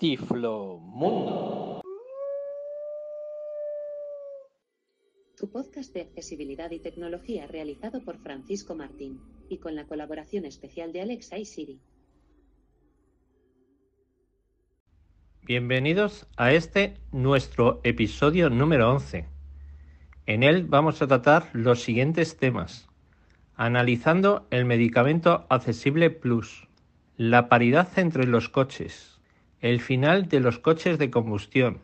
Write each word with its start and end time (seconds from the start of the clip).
Tiflo 0.00 0.78
Mundo. 0.78 1.82
Tu 5.36 5.50
podcast 5.50 5.92
de 5.92 6.00
accesibilidad 6.00 6.70
y 6.70 6.78
tecnología 6.78 7.46
realizado 7.46 8.02
por 8.02 8.16
Francisco 8.16 8.74
Martín 8.74 9.20
y 9.50 9.58
con 9.58 9.74
la 9.74 9.84
colaboración 9.84 10.46
especial 10.46 10.94
de 10.94 11.02
Alexa 11.02 11.36
y 11.36 11.44
Siri. 11.44 11.80
Bienvenidos 15.42 16.26
a 16.38 16.54
este 16.54 16.96
nuestro 17.12 17.82
episodio 17.84 18.48
número 18.48 18.90
11. 18.92 19.26
En 20.24 20.42
él 20.42 20.64
vamos 20.64 21.02
a 21.02 21.08
tratar 21.08 21.50
los 21.52 21.82
siguientes 21.82 22.38
temas. 22.38 22.88
Analizando 23.54 24.46
el 24.50 24.64
medicamento 24.64 25.44
Accesible 25.50 26.08
Plus, 26.08 26.68
la 27.18 27.50
paridad 27.50 27.98
entre 27.98 28.26
los 28.26 28.48
coches, 28.48 29.19
el 29.60 29.80
final 29.80 30.28
de 30.28 30.40
los 30.40 30.58
coches 30.58 30.98
de 30.98 31.10
combustión. 31.10 31.80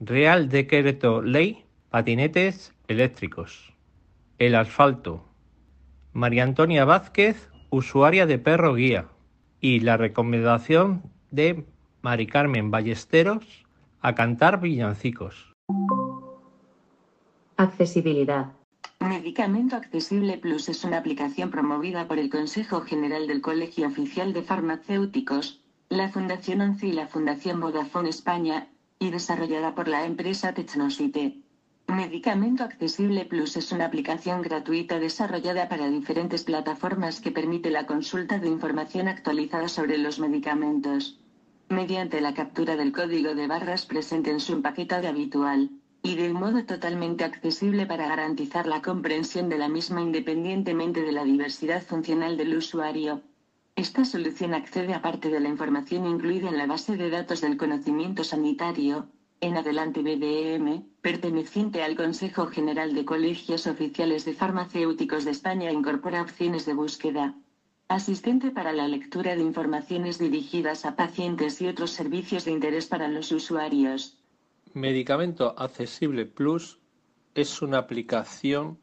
Real 0.00 0.48
Decreto 0.48 1.22
Ley 1.22 1.64
Patinetes 1.90 2.72
Eléctricos. 2.88 3.72
El 4.38 4.54
asfalto. 4.54 5.24
María 6.12 6.44
Antonia 6.44 6.84
Vázquez, 6.84 7.50
usuaria 7.70 8.26
de 8.26 8.38
Perro 8.38 8.74
Guía. 8.74 9.08
Y 9.60 9.80
la 9.80 9.96
recomendación 9.96 11.02
de 11.30 11.64
Mari 12.02 12.26
Carmen 12.26 12.70
Ballesteros 12.70 13.64
a 14.00 14.14
cantar 14.14 14.60
villancicos. 14.60 15.52
Accesibilidad. 17.56 18.52
Medicamento 19.00 19.76
Accesible 19.76 20.38
Plus 20.38 20.68
es 20.68 20.84
una 20.84 20.98
aplicación 20.98 21.50
promovida 21.50 22.08
por 22.08 22.18
el 22.18 22.30
Consejo 22.30 22.82
General 22.82 23.26
del 23.26 23.40
Colegio 23.40 23.86
Oficial 23.86 24.32
de 24.32 24.42
Farmacéuticos, 24.42 25.63
la 25.94 26.08
Fundación 26.08 26.60
ONCE 26.60 26.88
y 26.88 26.92
la 26.92 27.06
Fundación 27.06 27.60
Vodafone 27.60 28.08
España, 28.08 28.68
y 28.98 29.10
desarrollada 29.10 29.74
por 29.74 29.86
la 29.86 30.04
empresa 30.04 30.52
Technosite. 30.52 31.38
Medicamento 31.86 32.64
Accesible 32.64 33.24
Plus 33.26 33.56
es 33.56 33.70
una 33.70 33.84
aplicación 33.84 34.42
gratuita 34.42 34.98
desarrollada 34.98 35.68
para 35.68 35.88
diferentes 35.88 36.42
plataformas 36.42 37.20
que 37.20 37.30
permite 37.30 37.70
la 37.70 37.86
consulta 37.86 38.38
de 38.38 38.48
información 38.48 39.06
actualizada 39.06 39.68
sobre 39.68 39.98
los 39.98 40.18
medicamentos. 40.18 41.20
Mediante 41.68 42.20
la 42.20 42.34
captura 42.34 42.76
del 42.76 42.90
código 42.90 43.34
de 43.34 43.46
barras 43.46 43.86
presente 43.86 44.30
en 44.30 44.40
su 44.40 44.54
empaquetado 44.54 45.08
habitual, 45.08 45.70
y 46.02 46.16
de 46.16 46.30
un 46.30 46.40
modo 46.40 46.64
totalmente 46.64 47.22
accesible 47.22 47.86
para 47.86 48.08
garantizar 48.08 48.66
la 48.66 48.82
comprensión 48.82 49.48
de 49.48 49.58
la 49.58 49.68
misma 49.68 50.02
independientemente 50.02 51.02
de 51.02 51.12
la 51.12 51.24
diversidad 51.24 51.82
funcional 51.82 52.36
del 52.36 52.56
usuario. 52.56 53.22
Esta 53.76 54.04
solución 54.04 54.54
accede 54.54 54.94
a 54.94 55.02
parte 55.02 55.30
de 55.30 55.40
la 55.40 55.48
información 55.48 56.06
incluida 56.06 56.48
en 56.48 56.58
la 56.58 56.66
base 56.66 56.96
de 56.96 57.10
datos 57.10 57.40
del 57.40 57.56
conocimiento 57.56 58.22
sanitario, 58.22 59.08
en 59.40 59.56
adelante 59.56 60.00
BDM, 60.00 60.84
perteneciente 61.02 61.82
al 61.82 61.96
Consejo 61.96 62.46
General 62.46 62.94
de 62.94 63.04
Colegios 63.04 63.66
Oficiales 63.66 64.24
de 64.24 64.34
Farmacéuticos 64.34 65.24
de 65.24 65.32
España 65.32 65.72
incorpora 65.72 66.22
opciones 66.22 66.66
de 66.66 66.74
búsqueda. 66.74 67.34
Asistente 67.88 68.52
para 68.52 68.72
la 68.72 68.86
lectura 68.86 69.34
de 69.34 69.42
informaciones 69.42 70.20
dirigidas 70.20 70.86
a 70.86 70.94
pacientes 70.94 71.60
y 71.60 71.66
otros 71.66 71.90
servicios 71.90 72.44
de 72.44 72.52
interés 72.52 72.86
para 72.86 73.08
los 73.08 73.32
usuarios. 73.32 74.16
Medicamento 74.72 75.52
Accesible 75.58 76.26
Plus 76.26 76.78
es 77.34 77.60
una 77.60 77.78
aplicación 77.78 78.78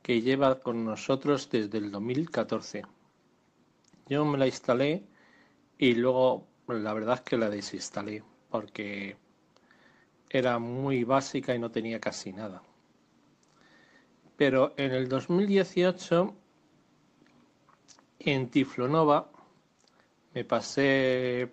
que 0.00 0.22
lleva 0.22 0.58
con 0.60 0.86
nosotros 0.86 1.50
desde 1.50 1.76
el 1.76 1.90
2014 1.90 2.95
yo 4.08 4.24
me 4.24 4.38
la 4.38 4.46
instalé 4.46 5.04
y 5.78 5.94
luego 5.94 6.46
la 6.68 6.94
verdad 6.94 7.16
es 7.16 7.20
que 7.22 7.36
la 7.36 7.50
desinstalé 7.50 8.22
porque 8.50 9.16
era 10.30 10.58
muy 10.58 11.04
básica 11.04 11.54
y 11.54 11.58
no 11.58 11.70
tenía 11.70 12.00
casi 12.00 12.32
nada. 12.32 12.62
Pero 14.36 14.74
en 14.76 14.92
el 14.92 15.08
2018 15.08 16.34
en 18.20 18.50
Tiflonova 18.50 19.30
me 20.34 20.44
pasé 20.44 21.52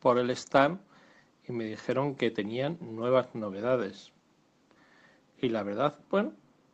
por 0.00 0.18
el 0.18 0.30
stand 0.30 0.80
y 1.48 1.52
me 1.52 1.64
dijeron 1.64 2.14
que 2.14 2.30
tenían 2.30 2.78
nuevas 2.80 3.34
novedades. 3.34 4.12
Y 5.40 5.48
la 5.50 5.62
verdad, 5.62 5.98
bueno, 6.10 6.32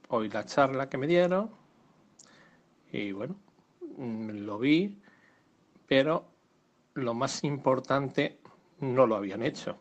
oí 0.09 0.29
la 0.29 0.45
charla 0.45 0.89
que 0.89 0.99
me 0.99 1.07
dieron 1.07 1.51
y 2.93 3.13
bueno, 3.13 3.37
lo 3.99 4.59
vi, 4.59 4.99
pero 5.87 6.27
lo 6.95 7.15
más 7.15 7.45
importante 7.45 8.39
no 8.81 9.07
lo 9.07 9.17
habían 9.17 9.43
hecho, 9.43 9.77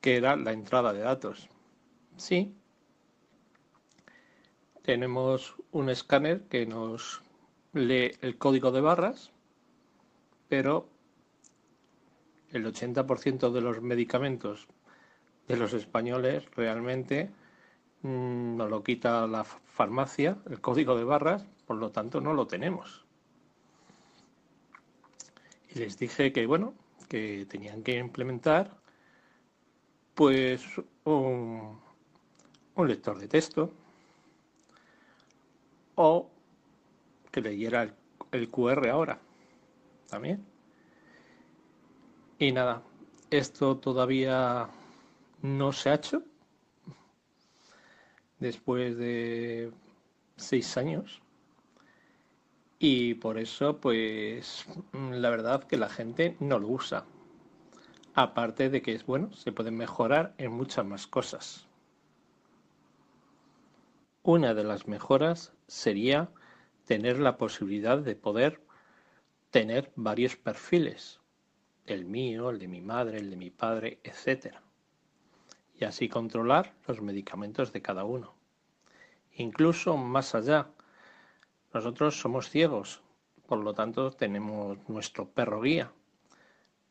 que 0.00 0.16
era 0.16 0.36
la 0.36 0.52
entrada 0.52 0.92
de 0.92 1.00
datos. 1.00 1.48
Sí, 2.16 2.54
tenemos 4.82 5.54
un 5.70 5.88
escáner 5.88 6.42
que 6.48 6.66
nos 6.66 7.22
lee 7.72 8.12
el 8.20 8.36
código 8.36 8.70
de 8.72 8.80
barras, 8.80 9.32
pero 10.48 10.88
el 12.50 12.66
80% 12.66 13.50
de 13.50 13.60
los 13.60 13.80
medicamentos 13.80 14.68
de 15.48 15.56
los 15.56 15.72
españoles 15.72 16.44
realmente 16.54 17.30
mm, 18.02 18.56
nos 18.56 18.70
lo 18.70 18.82
quita 18.82 19.26
la 19.26 19.44
farmacia, 19.44 20.36
el 20.50 20.60
código 20.60 20.96
de 20.96 21.04
barras, 21.04 21.46
por 21.66 21.76
lo 21.76 21.90
tanto 21.90 22.20
no 22.20 22.34
lo 22.34 22.46
tenemos. 22.46 23.01
Y 25.74 25.78
les 25.78 25.98
dije 25.98 26.32
que, 26.32 26.46
bueno, 26.46 26.74
que 27.08 27.46
tenían 27.48 27.82
que 27.82 27.96
implementar 27.96 28.76
pues 30.14 30.62
un, 31.04 31.78
lector 32.76 33.18
de 33.18 33.28
texto 33.28 33.72
o 35.94 36.30
que 37.30 37.40
leyera 37.40 37.82
el, 37.84 37.94
el 38.32 38.50
QR 38.50 38.88
ahora 38.90 39.20
también. 40.08 40.44
Y 42.38 42.52
nada, 42.52 42.82
esto 43.30 43.78
todavía 43.78 44.68
no 45.40 45.72
se 45.72 45.90
ha 45.90 45.94
hecho 45.94 46.22
después 48.38 48.98
de 48.98 49.72
seis 50.36 50.76
años 50.76 51.21
y 52.84 53.14
por 53.14 53.38
eso, 53.38 53.76
pues, 53.76 54.66
la 54.92 55.30
verdad 55.30 55.62
que 55.62 55.76
la 55.76 55.88
gente 55.88 56.36
no 56.40 56.58
lo 56.58 56.66
usa. 56.66 57.04
Aparte 58.12 58.70
de 58.70 58.82
que 58.82 58.92
es 58.92 59.06
bueno, 59.06 59.32
se 59.34 59.52
puede 59.52 59.70
mejorar 59.70 60.34
en 60.36 60.50
muchas 60.50 60.84
más 60.84 61.06
cosas. 61.06 61.68
Una 64.24 64.52
de 64.54 64.64
las 64.64 64.88
mejoras 64.88 65.52
sería 65.68 66.28
tener 66.84 67.20
la 67.20 67.36
posibilidad 67.36 67.98
de 67.98 68.16
poder 68.16 68.60
tener 69.52 69.92
varios 69.94 70.34
perfiles, 70.34 71.20
el 71.86 72.04
mío, 72.04 72.50
el 72.50 72.58
de 72.58 72.66
mi 72.66 72.80
madre, 72.80 73.18
el 73.18 73.30
de 73.30 73.36
mi 73.36 73.50
padre, 73.50 74.00
etc. 74.02 74.56
Y 75.78 75.84
así 75.84 76.08
controlar 76.08 76.74
los 76.88 77.00
medicamentos 77.00 77.72
de 77.72 77.80
cada 77.80 78.02
uno. 78.02 78.34
Incluso 79.36 79.96
más 79.96 80.34
allá, 80.34 80.66
nosotros 81.74 82.20
somos 82.20 82.50
ciegos, 82.50 83.02
por 83.46 83.58
lo 83.58 83.74
tanto 83.74 84.10
tenemos 84.10 84.78
nuestro 84.88 85.28
perro 85.28 85.60
guía. 85.60 85.92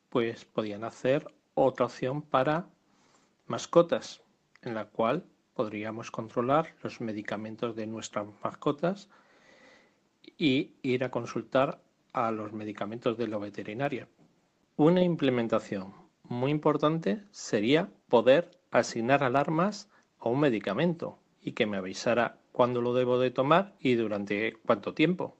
Pues 0.08 0.44
podían 0.44 0.84
hacer 0.84 1.32
otra 1.54 1.86
opción 1.86 2.22
para 2.22 2.66
mascotas, 3.46 4.22
en 4.62 4.74
la 4.74 4.86
cual 4.86 5.24
podríamos 5.54 6.10
controlar 6.10 6.74
los 6.82 7.00
medicamentos 7.00 7.76
de 7.76 7.86
nuestras 7.86 8.26
mascotas 8.42 9.08
y 10.38 10.74
ir 10.82 11.04
a 11.04 11.10
consultar 11.10 11.80
a 12.12 12.30
los 12.30 12.52
medicamentos 12.52 13.16
de 13.16 13.28
la 13.28 13.38
veterinaria. 13.38 14.08
Una 14.76 15.02
implementación 15.02 15.94
muy 16.24 16.50
importante 16.50 17.24
sería 17.30 17.90
poder 18.08 18.58
asignar 18.70 19.22
alarmas 19.22 19.90
a 20.18 20.28
un 20.28 20.40
medicamento 20.40 21.18
y 21.40 21.52
que 21.52 21.66
me 21.66 21.76
avisara 21.76 22.38
cuándo 22.52 22.80
lo 22.80 22.94
debo 22.94 23.18
de 23.18 23.30
tomar 23.30 23.74
y 23.80 23.94
durante 23.94 24.54
cuánto 24.64 24.94
tiempo. 24.94 25.36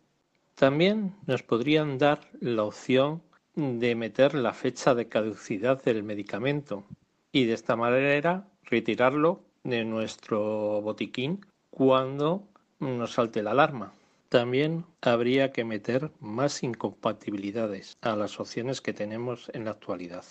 También 0.55 1.15
nos 1.27 1.43
podrían 1.43 1.99
dar 1.99 2.21
la 2.41 2.65
opción 2.65 3.23
de 3.55 3.95
meter 3.95 4.35
la 4.35 4.55
fecha 4.55 4.95
de 4.95 5.09
caducidad 5.09 5.83
del 5.83 6.03
medicamento 6.03 6.85
y 7.33 7.45
de 7.45 7.55
esta 7.55 7.77
manera 7.77 8.49
retirarlo 8.65 9.41
de 9.65 9.85
nuestro 9.85 10.81
botiquín 10.83 11.45
cuando 11.71 12.49
nos 12.81 13.13
salte 13.13 13.43
la 13.43 13.53
alarma. 13.53 13.93
También 14.29 14.87
habría 15.03 15.53
que 15.53 15.65
meter 15.65 16.11
más 16.21 16.63
incompatibilidades 16.63 17.97
a 18.01 18.17
las 18.17 18.41
opciones 18.41 18.81
que 18.81 18.95
tenemos 18.95 19.51
en 19.53 19.67
la 19.67 19.73
actualidad. 19.73 20.25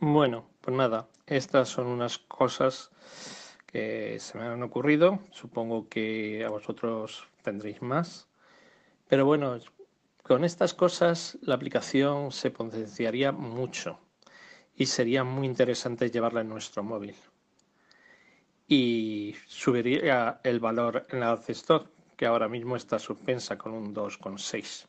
Bueno, 0.00 0.44
pues 0.60 0.76
nada, 0.76 1.08
estas 1.26 1.68
son 1.68 1.86
unas 1.86 2.18
cosas 2.18 2.90
que 3.72 4.18
se 4.18 4.38
me 4.38 4.44
han 4.44 4.62
ocurrido. 4.62 5.20
Supongo 5.30 5.88
que 5.88 6.44
a 6.44 6.50
vosotros 6.50 7.28
tendréis 7.42 7.82
más. 7.82 8.28
Pero 9.08 9.24
bueno, 9.24 9.58
con 10.22 10.44
estas 10.44 10.74
cosas 10.74 11.38
la 11.42 11.54
aplicación 11.54 12.32
se 12.32 12.50
potenciaría 12.50 13.32
mucho. 13.32 13.98
y 14.76 14.86
sería 14.86 15.24
muy 15.24 15.46
interesante 15.46 16.10
llevarla 16.10 16.40
en 16.40 16.48
nuestro 16.48 16.82
móvil. 16.82 17.14
Y 18.66 19.34
subiría 19.46 20.40
el 20.42 20.58
valor 20.58 21.06
en 21.10 21.20
la 21.20 21.32
App 21.32 21.50
Store, 21.50 21.84
que 22.16 22.24
ahora 22.24 22.48
mismo 22.48 22.76
está 22.76 22.98
suspensa 22.98 23.58
con 23.58 23.72
un 23.74 23.94
2,6. 23.94 24.86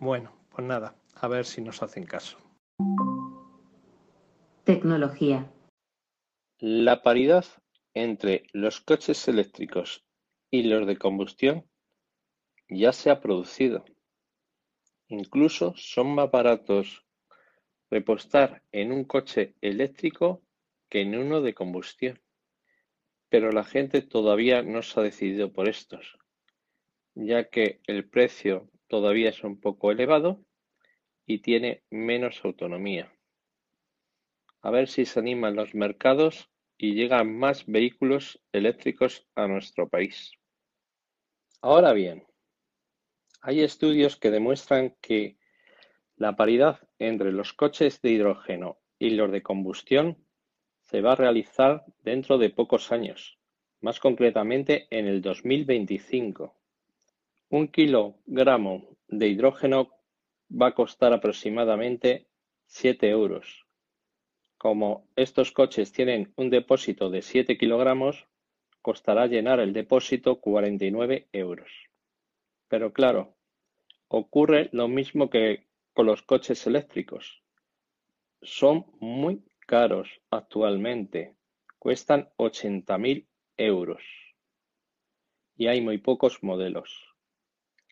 Bueno, 0.00 0.32
pues 0.50 0.66
nada, 0.66 0.96
a 1.14 1.28
ver 1.28 1.44
si 1.44 1.60
nos 1.60 1.80
hacen 1.80 2.06
caso. 2.06 2.38
Tecnología. 4.64 5.46
La 6.58 7.00
paridad 7.02 7.44
entre 7.98 8.44
los 8.52 8.80
coches 8.80 9.26
eléctricos 9.28 10.04
y 10.50 10.62
los 10.62 10.86
de 10.86 10.96
combustión 10.96 11.68
ya 12.68 12.92
se 12.92 13.10
ha 13.10 13.20
producido. 13.20 13.84
Incluso 15.08 15.74
son 15.76 16.14
más 16.14 16.30
baratos 16.30 17.04
repostar 17.90 18.62
en 18.72 18.92
un 18.92 19.04
coche 19.04 19.54
eléctrico 19.60 20.42
que 20.88 21.00
en 21.00 21.16
uno 21.16 21.40
de 21.40 21.54
combustión. 21.54 22.20
Pero 23.30 23.52
la 23.52 23.64
gente 23.64 24.02
todavía 24.02 24.62
no 24.62 24.82
se 24.82 25.00
ha 25.00 25.02
decidido 25.02 25.52
por 25.52 25.68
estos, 25.68 26.18
ya 27.14 27.48
que 27.48 27.80
el 27.86 28.08
precio 28.08 28.70
todavía 28.86 29.30
es 29.30 29.42
un 29.44 29.60
poco 29.60 29.90
elevado 29.90 30.44
y 31.26 31.40
tiene 31.40 31.82
menos 31.90 32.44
autonomía. 32.44 33.12
A 34.62 34.70
ver 34.70 34.88
si 34.88 35.04
se 35.04 35.20
animan 35.20 35.56
los 35.56 35.74
mercados 35.74 36.50
y 36.78 36.94
llegan 36.94 37.36
más 37.36 37.66
vehículos 37.66 38.40
eléctricos 38.52 39.26
a 39.34 39.48
nuestro 39.48 39.88
país. 39.88 40.32
Ahora 41.60 41.92
bien, 41.92 42.24
hay 43.42 43.60
estudios 43.60 44.16
que 44.16 44.30
demuestran 44.30 44.96
que 45.00 45.36
la 46.16 46.36
paridad 46.36 46.80
entre 46.98 47.32
los 47.32 47.52
coches 47.52 48.00
de 48.00 48.10
hidrógeno 48.10 48.78
y 48.98 49.10
los 49.10 49.30
de 49.30 49.42
combustión 49.42 50.16
se 50.82 51.00
va 51.00 51.12
a 51.12 51.16
realizar 51.16 51.84
dentro 52.02 52.38
de 52.38 52.50
pocos 52.50 52.92
años, 52.92 53.38
más 53.80 54.00
concretamente 54.00 54.86
en 54.90 55.06
el 55.06 55.20
2025. 55.20 56.56
Un 57.50 57.68
kilogramo 57.68 58.96
de 59.08 59.28
hidrógeno 59.28 59.90
va 60.50 60.68
a 60.68 60.74
costar 60.74 61.12
aproximadamente 61.12 62.28
7 62.66 63.08
euros. 63.08 63.67
Como 64.58 65.08
estos 65.14 65.52
coches 65.52 65.92
tienen 65.92 66.32
un 66.36 66.50
depósito 66.50 67.10
de 67.10 67.22
7 67.22 67.56
kilogramos, 67.56 68.26
costará 68.82 69.26
llenar 69.26 69.60
el 69.60 69.72
depósito 69.72 70.40
49 70.40 71.28
euros. 71.32 71.70
Pero 72.66 72.92
claro, 72.92 73.36
ocurre 74.08 74.68
lo 74.72 74.88
mismo 74.88 75.30
que 75.30 75.68
con 75.94 76.06
los 76.06 76.22
coches 76.22 76.66
eléctricos. 76.66 77.42
Son 78.42 78.86
muy 79.00 79.42
caros 79.60 80.20
actualmente, 80.30 81.34
cuestan 81.78 82.28
80.000 82.36 83.26
euros 83.56 84.02
y 85.56 85.66
hay 85.66 85.80
muy 85.80 85.98
pocos 85.98 86.42
modelos. 86.42 87.14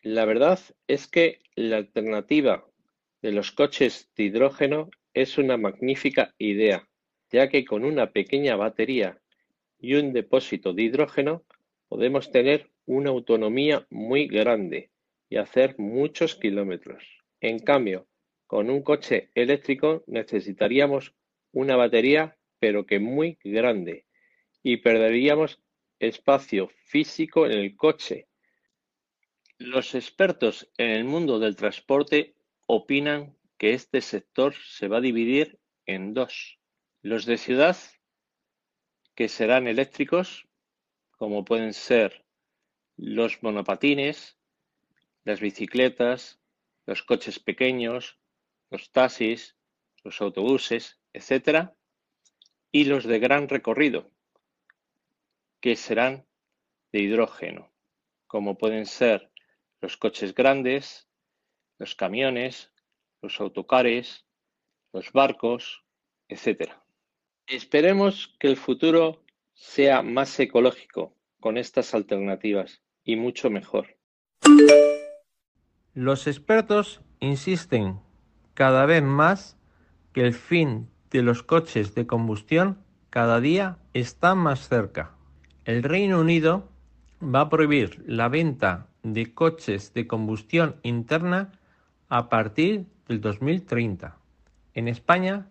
La 0.01 0.25
verdad 0.25 0.59
es 0.87 1.07
que 1.07 1.41
la 1.55 1.77
alternativa 1.77 2.65
de 3.21 3.31
los 3.33 3.51
coches 3.51 4.09
de 4.15 4.23
hidrógeno 4.23 4.89
es 5.21 5.39
una 5.39 5.57
magnífica 5.57 6.35
idea, 6.37 6.87
ya 7.31 7.49
que 7.49 7.65
con 7.65 7.83
una 7.83 8.11
pequeña 8.11 8.55
batería 8.55 9.19
y 9.79 9.95
un 9.95 10.13
depósito 10.13 10.73
de 10.73 10.83
hidrógeno 10.83 11.43
podemos 11.87 12.31
tener 12.31 12.69
una 12.85 13.09
autonomía 13.09 13.87
muy 13.89 14.27
grande 14.27 14.91
y 15.27 15.37
hacer 15.37 15.73
muchos 15.79 16.35
kilómetros. 16.35 17.23
En 17.41 17.57
cambio, 17.57 18.07
con 18.45 18.69
un 18.69 18.83
coche 18.83 19.31
eléctrico 19.33 20.03
necesitaríamos 20.05 21.15
una 21.51 21.75
batería 21.75 22.37
pero 22.59 22.85
que 22.85 22.99
muy 22.99 23.39
grande 23.43 24.05
y 24.61 24.77
perderíamos 24.77 25.59
espacio 25.99 26.69
físico 26.85 27.47
en 27.47 27.53
el 27.53 27.75
coche. 27.75 28.27
Los 29.57 29.95
expertos 29.95 30.69
en 30.77 30.91
el 30.91 31.05
mundo 31.05 31.39
del 31.39 31.55
transporte 31.55 32.35
opinan 32.67 33.36
que 33.57 33.73
este 33.73 34.01
sector 34.01 34.53
se 34.55 34.87
va 34.87 34.97
a 34.97 35.01
dividir 35.01 35.59
en 35.85 36.13
dos. 36.13 36.59
Los 37.01 37.25
de 37.25 37.37
ciudad, 37.37 37.77
que 39.15 39.29
serán 39.29 39.67
eléctricos, 39.67 40.47
como 41.11 41.43
pueden 41.43 41.73
ser 41.73 42.25
los 42.95 43.41
monopatines, 43.41 44.37
las 45.23 45.39
bicicletas, 45.39 46.39
los 46.85 47.03
coches 47.03 47.39
pequeños, 47.39 48.19
los 48.69 48.91
taxis, 48.91 49.57
los 50.03 50.21
autobuses, 50.21 50.99
etc. 51.13 51.71
Y 52.71 52.85
los 52.85 53.05
de 53.05 53.19
gran 53.19 53.49
recorrido, 53.49 54.11
que 55.59 55.75
serán 55.75 56.27
de 56.91 56.99
hidrógeno, 56.99 57.73
como 58.27 58.57
pueden 58.57 58.85
ser 58.85 59.31
los 59.81 59.97
coches 59.97 60.33
grandes, 60.33 61.09
los 61.77 61.95
camiones, 61.95 62.71
los 63.27 63.41
autocares, 63.41 64.25
los 64.93 65.11
barcos, 65.11 65.83
etc. 66.29 66.71
Esperemos 67.45 68.33
que 68.39 68.47
el 68.47 68.55
futuro 68.55 69.21
sea 69.53 70.01
más 70.01 70.39
ecológico 70.39 71.13
con 71.41 71.57
estas 71.57 71.93
alternativas 71.93 72.81
y 73.03 73.17
mucho 73.17 73.49
mejor. 73.49 73.97
Los 75.93 76.25
expertos 76.27 77.01
insisten 77.19 77.99
cada 78.53 78.85
vez 78.85 79.03
más 79.03 79.57
que 80.13 80.21
el 80.21 80.33
fin 80.33 80.89
de 81.11 81.21
los 81.21 81.43
coches 81.43 81.95
de 81.95 82.07
combustión 82.07 82.81
cada 83.09 83.41
día 83.41 83.77
está 83.93 84.35
más 84.35 84.69
cerca. 84.69 85.11
El 85.65 85.83
Reino 85.83 86.21
Unido 86.21 86.69
va 87.21 87.41
a 87.41 87.49
prohibir 87.49 88.05
la 88.07 88.29
venta 88.29 88.87
de 89.03 89.33
coches 89.33 89.93
de 89.93 90.07
combustión 90.07 90.77
interna 90.83 91.59
a 92.07 92.29
partir 92.29 92.85
del 93.07 93.21
2030. 93.21 94.17
En 94.73 94.87
España, 94.87 95.47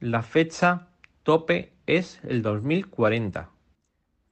la 0.00 0.22
fecha 0.22 0.88
tope 1.22 1.72
es 1.86 2.20
el 2.24 2.42
2040. 2.42 3.50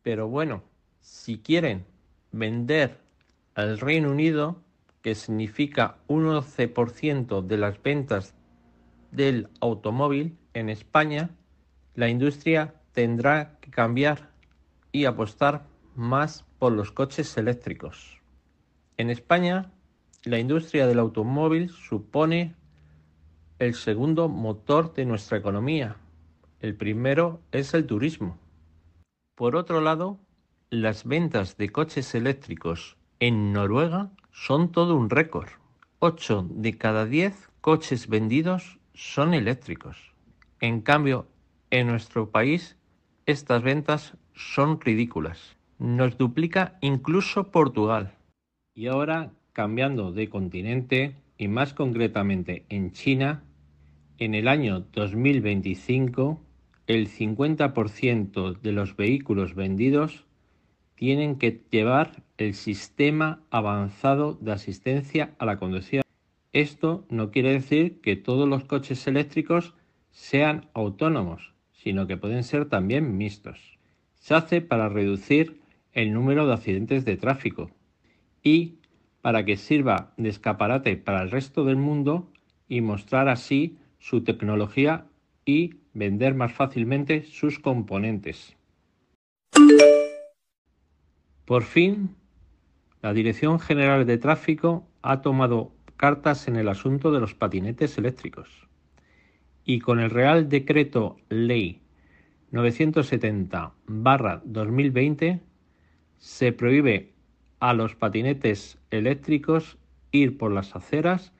Pero 0.03 0.29
bueno, 0.29 0.63
si 1.01 1.39
quieren 1.39 1.85
vender 2.33 2.99
al 3.55 3.79
Reino 3.79 4.11
Unido, 4.11 4.63
que 5.03 5.15
significa 5.15 5.97
un 6.07 6.25
11% 6.27 7.43
de 7.43 7.57
las 7.57 7.83
ventas 7.83 8.35
del 9.11 9.49
automóvil 9.61 10.37
en 10.55 10.69
España, 10.69 11.31
la 11.95 12.09
industria 12.09 12.75
tendrá 12.93 13.59
que 13.61 13.71
cambiar 13.71 14.31
y 14.93 15.05
apostar 15.05 15.67
más 15.95 16.45
por 16.59 16.73
los 16.73 16.93
coches 16.93 17.37
eléctricos. 17.37 18.21
En 18.97 19.11
España, 19.11 19.73
la 20.25 20.39
industria 20.39 20.87
del 20.87 20.99
automóvil 20.99 21.71
supone 21.71 22.55
el 23.59 23.75
segundo 23.75 24.29
motor 24.29 24.95
de 24.95 25.05
nuestra 25.05 25.39
economía. 25.39 25.97
El 26.61 26.77
primero 26.77 27.41
es 27.51 27.75
el 27.75 27.87
turismo. 27.87 28.39
Por 29.35 29.57
otro 29.57 29.81
lado, 29.81 30.19
las 30.71 31.05
ventas 31.05 31.57
de 31.57 31.71
coches 31.71 32.15
eléctricos 32.15 32.97
en 33.19 33.53
Noruega 33.53 34.11
son 34.31 34.71
todo 34.71 34.97
un 34.97 35.11
récord. 35.11 35.49
8 35.99 36.47
de 36.51 36.79
cada 36.79 37.05
10 37.05 37.51
coches 37.61 38.09
vendidos 38.09 38.79
son 38.95 39.35
eléctricos. 39.35 40.13
En 40.61 40.81
cambio, 40.81 41.27
en 41.71 41.89
nuestro 41.89 42.31
país 42.31 42.77
estas 43.27 43.63
ventas 43.63 44.17
son 44.35 44.81
ridículas. 44.81 45.57
Nos 45.79 46.17
duplica 46.17 46.79
incluso 46.81 47.51
Portugal. 47.51 48.15
Y 48.75 48.87
ahora, 48.87 49.33
cambiando 49.53 50.13
de 50.13 50.29
continente, 50.29 51.17
y 51.39 51.47
más 51.49 51.73
concretamente 51.73 52.65
en 52.69 52.93
China, 52.93 53.45
en 54.19 54.35
el 54.35 54.49
año 54.49 54.85
2025 54.93 56.41
el 56.89 57.09
50% 57.09 58.61
de 58.61 58.73
los 58.73 58.97
vehículos 58.97 59.55
vendidos 59.55 60.25
tienen 60.97 61.37
que 61.37 61.63
llevar 61.71 62.25
el 62.37 62.55
sistema 62.55 63.41
avanzado 63.51 64.35
de 64.41 64.53
asistencia 64.53 65.35
a 65.39 65.47
la 65.47 65.59
conducción. 65.59 66.03
Esto 66.53 67.07
no 67.09 67.31
quiere 67.31 67.53
decir 67.53 68.01
que 68.01 68.17
todos 68.17 68.49
los 68.49 68.65
coches 68.65 69.07
eléctricos 69.07 69.75
sean 70.11 70.69
autónomos, 70.75 71.53
sino 71.73 72.09
que 72.09 72.17
pueden 72.17 72.43
ser 72.43 72.69
también 72.69 73.17
mixtos. 73.17 73.79
Se 74.17 74.35
hace 74.35 74.61
para 74.61 74.89
reducir 74.89 75.61
el 75.93 76.13
número 76.13 76.47
de 76.47 76.55
accidentes 76.55 77.05
de 77.05 77.17
tráfico 77.17 77.71
y 78.43 78.79
para 79.21 79.45
que 79.45 79.57
sirva 79.57 80.13
de 80.17 80.31
escaparate 80.31 80.97
para 80.97 81.23
el 81.23 81.31
resto 81.31 81.65
del 81.65 81.77
mundo 81.77 82.33
y 82.69 82.81
mostrar 82.81 83.29
así 83.29 83.79
su 83.99 84.25
tecnología 84.25 85.07
y 85.45 85.81
vender 85.95 86.35
más 86.35 86.53
fácilmente 86.53 87.25
sus 87.25 87.59
componentes. 87.59 88.57
Por 91.45 91.63
fin, 91.63 92.15
la 93.01 93.13
Dirección 93.13 93.59
General 93.59 94.07
de 94.07 94.19
Tráfico 94.19 94.87
ha 95.03 95.23
tomado 95.23 95.73
cartas 95.97 96.47
en 96.49 96.57
el 96.57 96.69
asunto 96.69 97.11
de 97.11 97.21
los 97.21 97.35
patinetes 97.35 97.97
eléctricos 97.99 98.69
y 99.65 99.81
con 99.81 100.01
el 100.01 100.11
Real 100.11 100.49
Decreto 100.49 101.17
Ley 101.29 101.81
970-2020 102.53 105.41
se 106.17 106.53
prohíbe 106.53 107.13
a 107.61 107.75
los 107.75 107.95
patinetes 107.95 108.79
eléctricos 108.91 109.77
ir 110.11 110.39
por 110.39 110.51
las 110.53 110.75
aceras 110.75 111.35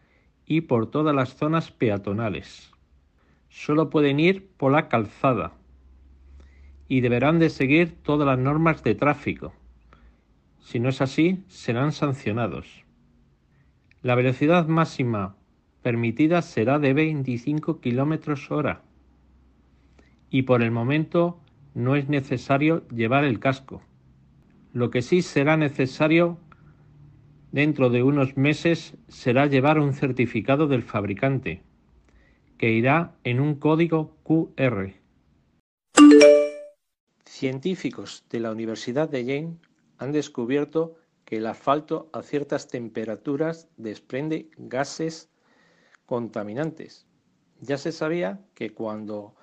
y 0.49 0.63
por 0.63 0.91
todas 0.91 1.15
las 1.15 1.37
zonas 1.37 1.71
peatonales. 1.71 2.73
Solo 3.51 3.91
pueden 3.91 4.19
ir 4.19 4.49
por 4.57 4.73
la 4.73 4.89
calzada 4.89 5.53
y 6.89 7.03
deberán 7.03 7.39
de 7.39 7.51
seguir 7.51 8.03
todas 8.03 8.27
las 8.27 8.39
normas 8.39 8.83
de 8.83 8.95
tráfico. 8.95 9.53
Si 10.61 10.81
no 10.81 10.89
es 10.89 11.03
así, 11.03 11.45
serán 11.49 11.93
sancionados. 11.93 12.85
La 14.01 14.15
velocidad 14.15 14.67
máxima 14.67 15.37
permitida 15.83 16.41
será 16.41 16.79
de 16.79 16.95
25 16.95 17.81
km 17.81 18.51
hora 18.51 18.83
y 20.31 20.43
por 20.43 20.63
el 20.63 20.71
momento 20.71 21.41
no 21.75 21.95
es 21.95 22.09
necesario 22.09 22.89
llevar 22.89 23.25
el 23.25 23.39
casco. 23.39 23.83
Lo 24.73 24.91
que 24.91 25.03
sí 25.03 25.21
será 25.21 25.59
necesario 25.59 26.39
dentro 27.53 27.91
de 27.91 28.03
unos 28.03 28.37
meses 28.37 28.95
será 29.09 29.47
llevar 29.47 29.79
un 29.79 29.95
certificado 29.95 30.67
del 30.67 30.83
fabricante, 30.83 31.63
que 32.59 32.71
irá 32.71 33.15
en 33.25 33.41
un 33.41 33.55
código 33.55 34.17
QR. 34.23 34.93
Científicos 37.25 38.25
de 38.31 38.41
la 38.41 38.51
Universidad 38.51 39.09
de 39.09 39.25
Yale 39.25 39.57
han 39.99 40.13
descubierto 40.13 40.97
que 41.25 41.37
el 41.37 41.47
asfalto 41.47 42.11
a 42.13 42.23
ciertas 42.23 42.69
temperaturas 42.69 43.69
desprende 43.77 44.51
gases 44.57 45.31
contaminantes. 46.07 47.07
Ya 47.61 47.77
se 47.77 47.93
sabía 47.93 48.41
que 48.55 48.71
cuando 48.71 49.35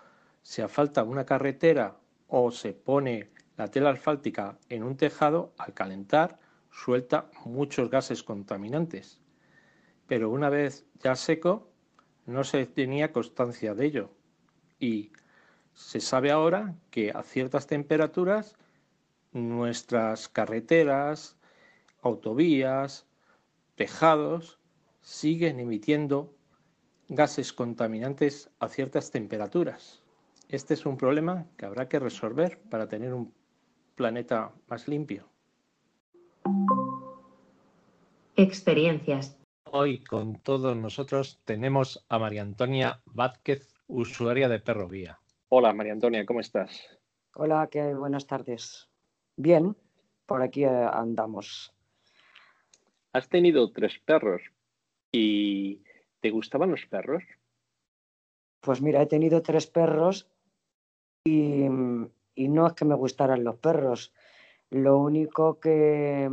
se 0.42 0.64
asfalta 0.64 1.04
una 1.04 1.26
carretera 1.26 1.98
o 2.28 2.52
se 2.52 2.74
pone 2.74 3.30
la 3.58 3.68
tela 3.68 3.92
asfáltica 3.92 4.58
en 4.70 4.84
un 4.84 4.98
tejado, 4.98 5.54
al 5.58 5.74
calentar 5.74 6.40
suelta 6.76 7.30
muchos 7.46 7.90
gases 7.90 8.22
contaminantes. 8.22 9.22
Pero 10.08 10.30
una 10.30 10.50
vez 10.50 10.86
ya 11.02 11.16
seco, 11.16 11.72
no 12.26 12.44
se 12.44 12.66
tenía 12.66 13.14
constancia 13.14 13.74
de 13.74 13.86
ello. 13.86 14.12
Y 14.80 15.12
se 15.74 16.02
sabe 16.02 16.32
ahora 16.32 16.76
que 16.92 17.12
a 17.12 17.24
ciertas 17.24 17.68
temperaturas 17.68 18.56
nuestras 19.32 20.30
carreteras, 20.30 21.38
autovías, 22.02 23.08
tejados 23.76 24.60
siguen 25.02 25.60
emitiendo 25.60 26.34
gases 27.08 27.54
contaminantes 27.54 28.50
a 28.60 28.68
ciertas 28.68 29.12
temperaturas. 29.12 30.02
Este 30.50 30.74
es 30.74 30.86
un 30.86 30.98
problema 30.98 31.48
que 31.58 31.66
habrá 31.66 31.88
que 31.88 32.00
resolver 32.00 32.60
para 32.70 32.88
tener 32.88 33.14
un 33.14 33.34
planeta 33.96 34.54
más 34.68 34.88
limpio. 34.88 35.35
Experiencias. 38.38 39.40
Hoy 39.72 40.04
con 40.04 40.42
todos 40.42 40.76
nosotros 40.76 41.40
tenemos 41.46 42.06
a 42.10 42.20
María 42.20 42.42
Antonia 42.42 43.02
Vázquez, 43.06 43.74
usuaria 43.88 44.50
de 44.50 44.60
Perrovía. 44.60 45.20
Hola 45.48 45.72
María 45.72 45.94
Antonia, 45.94 46.26
¿cómo 46.26 46.42
estás? 46.42 47.00
Hola, 47.36 47.70
¿qué 47.72 47.94
buenas 47.94 48.28
tardes. 48.28 48.90
Bien, 49.38 49.78
por 50.26 50.42
aquí 50.42 50.66
eh, 50.66 50.68
andamos. 50.68 51.74
Has 53.14 53.30
tenido 53.30 53.72
tres 53.72 54.00
perros 54.00 54.42
y 55.14 55.82
¿te 56.20 56.30
gustaban 56.30 56.72
los 56.72 56.86
perros? 56.88 57.24
Pues 58.60 58.82
mira, 58.82 59.02
he 59.02 59.06
tenido 59.06 59.42
tres 59.42 59.66
perros 59.68 60.28
y, 61.24 61.68
y 62.36 62.48
no 62.50 62.68
es 62.68 62.74
que 62.74 62.84
me 62.84 62.96
gustaran 62.96 63.46
los 63.46 63.56
perros. 63.56 64.14
Lo 64.72 64.98
único 64.98 65.58
que, 65.62 66.30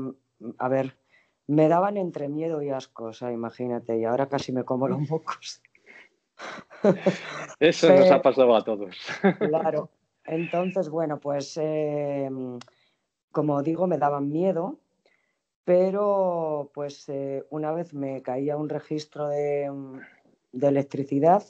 a 0.59 0.68
ver, 0.68 0.97
me 1.46 1.68
daban 1.68 1.96
entre 1.96 2.28
miedo 2.28 2.62
y 2.62 2.70
asco, 2.70 3.04
o 3.04 3.12
sea, 3.12 3.32
imagínate, 3.32 3.99
y 3.99 4.04
ahora 4.04 4.28
casi 4.28 4.52
me 4.52 4.64
como 4.64 4.88
los 4.88 5.00
mocos. 5.11 5.62
Eso 7.61 7.88
nos 7.88 8.11
ha 8.11 8.22
pasado 8.22 8.56
a 8.56 8.64
todos. 8.64 8.96
claro. 9.38 9.90
Entonces, 10.25 10.88
bueno, 10.88 11.18
pues 11.18 11.58
eh, 11.61 12.30
como 13.32 13.62
digo, 13.62 13.88
me 13.88 13.99
daban 13.99 14.28
miedo, 14.28 14.78
pero 15.64 16.70
pues 16.75 17.08
eh, 17.08 17.44
una 17.50 17.72
vez 17.72 17.92
me 17.92 18.22
caía 18.22 18.56
un 18.56 18.68
registro 18.68 19.28
de, 19.28 19.70
de, 20.52 20.68
electricidad 20.68 21.42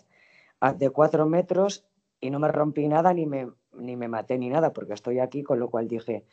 de 0.76 0.90
cuatro 0.90 1.26
metros 1.26 1.84
y 2.20 2.30
no 2.30 2.38
me 2.38 2.48
rompí 2.48 2.88
nada 2.88 3.12
ni 3.12 3.26
me, 3.26 3.50
ni 3.72 3.96
me 3.96 4.08
maté 4.08 4.38
ni 4.38 4.48
nada, 4.48 4.72
porque 4.72 4.94
estoy 4.94 5.18
aquí, 5.18 5.42
con 5.42 5.58
lo 5.58 5.68
cual 5.70 5.88
dije, 5.88 6.24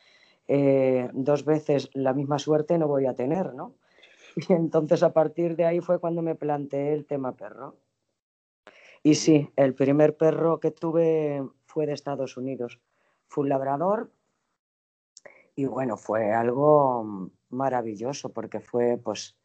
eh, 0.51 1.07
dos 1.13 1.45
veces 1.45 1.91
la 1.93 2.11
misma 2.11 2.39
suerte 2.39 2.79
no 2.79 2.87
voy 2.87 3.05
a 3.05 3.13
tener, 3.13 3.53
¿no? 3.53 3.75
Y 4.49 4.53
entonces 4.53 5.03
a 5.03 5.13
partir 5.13 5.55
de 5.55 5.65
ahí 5.65 5.79
fue 5.79 5.99
cuando 5.99 6.23
me 6.23 6.33
planteé 6.33 6.93
el 6.93 7.05
tema 7.05 7.35
perro. 7.35 7.77
Y 9.03 9.13
sí, 9.13 9.51
el 9.55 9.75
primer 9.75 10.17
perro 10.17 10.59
que 10.59 10.71
tuve 10.71 11.47
fue 11.67 11.85
de 11.85 11.93
Estados 11.93 12.35
Unidos. 12.35 12.79
Fue 13.27 13.43
un 13.43 13.49
labrador 13.49 14.11
y 15.55 15.65
bueno, 15.65 15.97
fue 15.97 16.33
algo 16.33 17.29
maravilloso 17.49 18.33
porque 18.33 18.59
fue 18.59 18.97
pues 18.97 19.37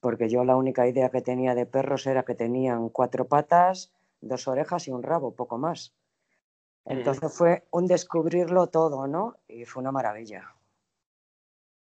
porque 0.00 0.30
yo 0.30 0.44
la 0.44 0.56
única 0.56 0.88
idea 0.88 1.10
que 1.10 1.20
tenía 1.20 1.54
de 1.54 1.66
perros 1.66 2.06
era 2.06 2.22
que 2.22 2.34
tenían 2.34 2.88
cuatro 2.88 3.28
patas, 3.28 3.92
dos 4.22 4.48
orejas 4.48 4.88
y 4.88 4.90
un 4.90 5.02
rabo, 5.02 5.34
poco 5.34 5.58
más. 5.58 5.94
Entonces 6.84 7.32
fue 7.32 7.64
un 7.70 7.86
descubrirlo 7.86 8.66
todo, 8.68 9.06
¿no? 9.06 9.36
Y 9.48 9.64
fue 9.64 9.82
una 9.82 9.92
maravilla. 9.92 10.54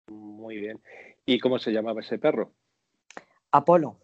Muy 0.08 0.58
bien. 0.58 0.80
¿Y 1.24 1.38
cómo 1.38 1.58
se 1.58 1.72
llamaba 1.72 2.00
ese 2.00 2.18
perro? 2.18 2.52
Apolo. 3.50 3.98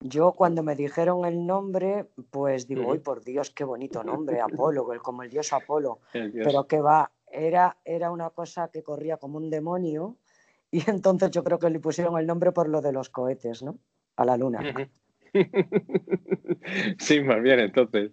Yo 0.00 0.32
cuando 0.32 0.62
me 0.62 0.74
dijeron 0.74 1.24
el 1.24 1.46
nombre, 1.46 2.06
pues 2.30 2.66
digo, 2.66 2.92
¡ay, 2.92 2.98
por 2.98 3.22
Dios, 3.22 3.50
qué 3.50 3.62
bonito 3.64 4.02
nombre, 4.02 4.40
Apolo, 4.40 4.86
como 5.00 5.22
el 5.22 5.30
dios 5.30 5.52
Apolo! 5.52 6.00
Pero 6.12 6.66
que 6.66 6.80
va, 6.80 7.12
era, 7.30 7.76
era 7.84 8.10
una 8.10 8.30
cosa 8.30 8.68
que 8.68 8.82
corría 8.82 9.16
como 9.18 9.38
un 9.38 9.48
demonio 9.48 10.16
y 10.72 10.88
entonces 10.90 11.30
yo 11.30 11.44
creo 11.44 11.58
que 11.58 11.70
le 11.70 11.78
pusieron 11.78 12.18
el 12.18 12.26
nombre 12.26 12.50
por 12.52 12.68
lo 12.68 12.80
de 12.80 12.92
los 12.92 13.10
cohetes, 13.10 13.62
¿no? 13.62 13.78
A 14.16 14.24
la 14.24 14.36
luna. 14.36 14.90
sí, 16.98 17.20
más 17.20 17.42
bien, 17.42 17.60
entonces, 17.60 18.10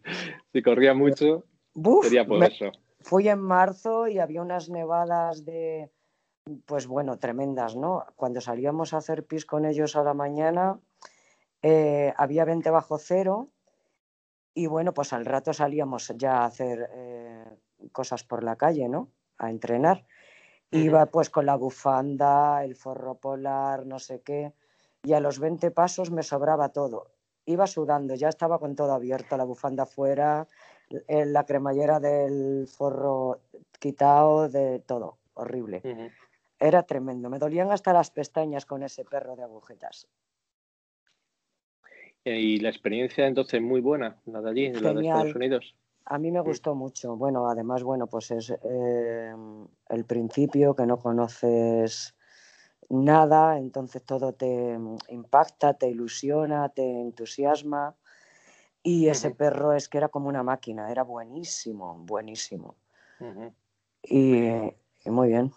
si 0.54 0.62
corría 0.62 0.94
mucho, 0.94 1.46
Fui 3.02 3.30
en 3.30 3.40
marzo 3.40 4.08
y 4.08 4.20
había 4.20 4.42
unas 4.42 4.70
nevadas 4.70 5.46
de, 5.46 5.92
pues 6.66 6.88
bueno, 6.88 7.18
tremendas, 7.18 7.76
¿no? 7.76 8.06
Cuando 8.16 8.42
salíamos 8.42 8.94
a 8.94 8.98
hacer 8.98 9.26
pis 9.26 9.46
con 9.46 9.66
ellos 9.66 9.96
a 9.96 10.04
la 10.04 10.14
mañana, 10.14 10.80
eh, 11.62 12.14
había 12.18 12.46
20 12.46 12.70
bajo 12.70 12.98
cero 12.98 13.50
y 14.54 14.68
bueno, 14.68 14.94
pues 14.94 15.14
al 15.14 15.26
rato 15.26 15.54
salíamos 15.54 16.12
ya 16.18 16.40
a 16.40 16.46
hacer 16.46 16.90
eh, 16.94 17.46
cosas 17.92 18.24
por 18.24 18.44
la 18.44 18.56
calle, 18.56 18.90
¿no? 18.90 19.10
A 19.38 19.50
entrenar. 19.50 20.06
Iba 20.72 21.08
pues 21.08 21.30
con 21.30 21.46
la 21.46 21.56
bufanda, 21.56 22.64
el 22.64 22.76
forro 22.76 23.16
polar, 23.16 23.88
no 23.88 23.98
sé 23.98 24.22
qué, 24.22 24.54
y 25.02 25.14
a 25.14 25.20
los 25.20 25.40
20 25.40 25.72
pasos 25.72 26.12
me 26.12 26.22
sobraba 26.22 26.70
todo. 26.70 27.08
Iba 27.46 27.66
sudando, 27.66 28.14
ya 28.14 28.30
estaba 28.30 28.60
con 28.60 28.76
todo 28.76 28.94
abierto, 28.94 29.36
la 29.36 29.46
bufanda 29.46 29.88
fuera, 29.88 30.48
la 31.08 31.46
cremallera 31.46 32.00
del 32.00 32.68
forro 32.68 33.42
quitado, 33.80 34.50
de 34.50 34.80
todo, 34.80 35.18
horrible. 35.34 35.82
Era 36.60 36.84
tremendo, 36.84 37.30
me 37.30 37.40
dolían 37.40 37.72
hasta 37.72 37.94
las 37.94 38.12
pestañas 38.12 38.66
con 38.66 38.84
ese 38.84 39.06
perro 39.06 39.36
de 39.36 39.44
agujetas. 39.44 40.08
¿Y 42.24 42.60
la 42.60 42.70
experiencia 42.70 43.26
entonces 43.28 43.62
muy 43.62 43.82
buena, 43.82 44.18
la 44.26 44.42
de 44.42 44.50
allí, 44.50 44.74
la 44.74 44.94
de 44.94 45.02
Estados 45.02 45.36
Unidos? 45.36 45.76
A 46.06 46.18
mí 46.18 46.32
me 46.32 46.42
gustó 46.42 46.76
mucho. 46.76 47.16
Bueno, 47.16 47.48
además, 47.48 47.84
bueno, 47.84 48.08
pues 48.08 48.32
es 48.32 48.50
eh, 48.50 49.34
el 49.90 50.06
principio 50.06 50.76
que 50.76 50.86
no 50.86 50.98
conoces 50.98 52.16
nada, 52.90 53.58
entonces 53.58 54.04
todo 54.04 54.34
te 54.34 54.78
impacta, 55.10 55.76
te 55.76 55.88
ilusiona, 55.88 56.70
te 56.70 56.84
entusiasma. 56.84 57.96
Y 58.84 59.08
ese 59.08 59.32
perro 59.32 59.74
es 59.74 59.90
que 59.90 59.98
era 59.98 60.08
como 60.08 60.30
una 60.30 60.44
máquina, 60.44 60.92
era 60.92 61.04
buenísimo, 61.04 61.96
buenísimo. 62.06 62.76
y, 64.04 64.50
muy 65.06 65.28
bien. 65.28 65.52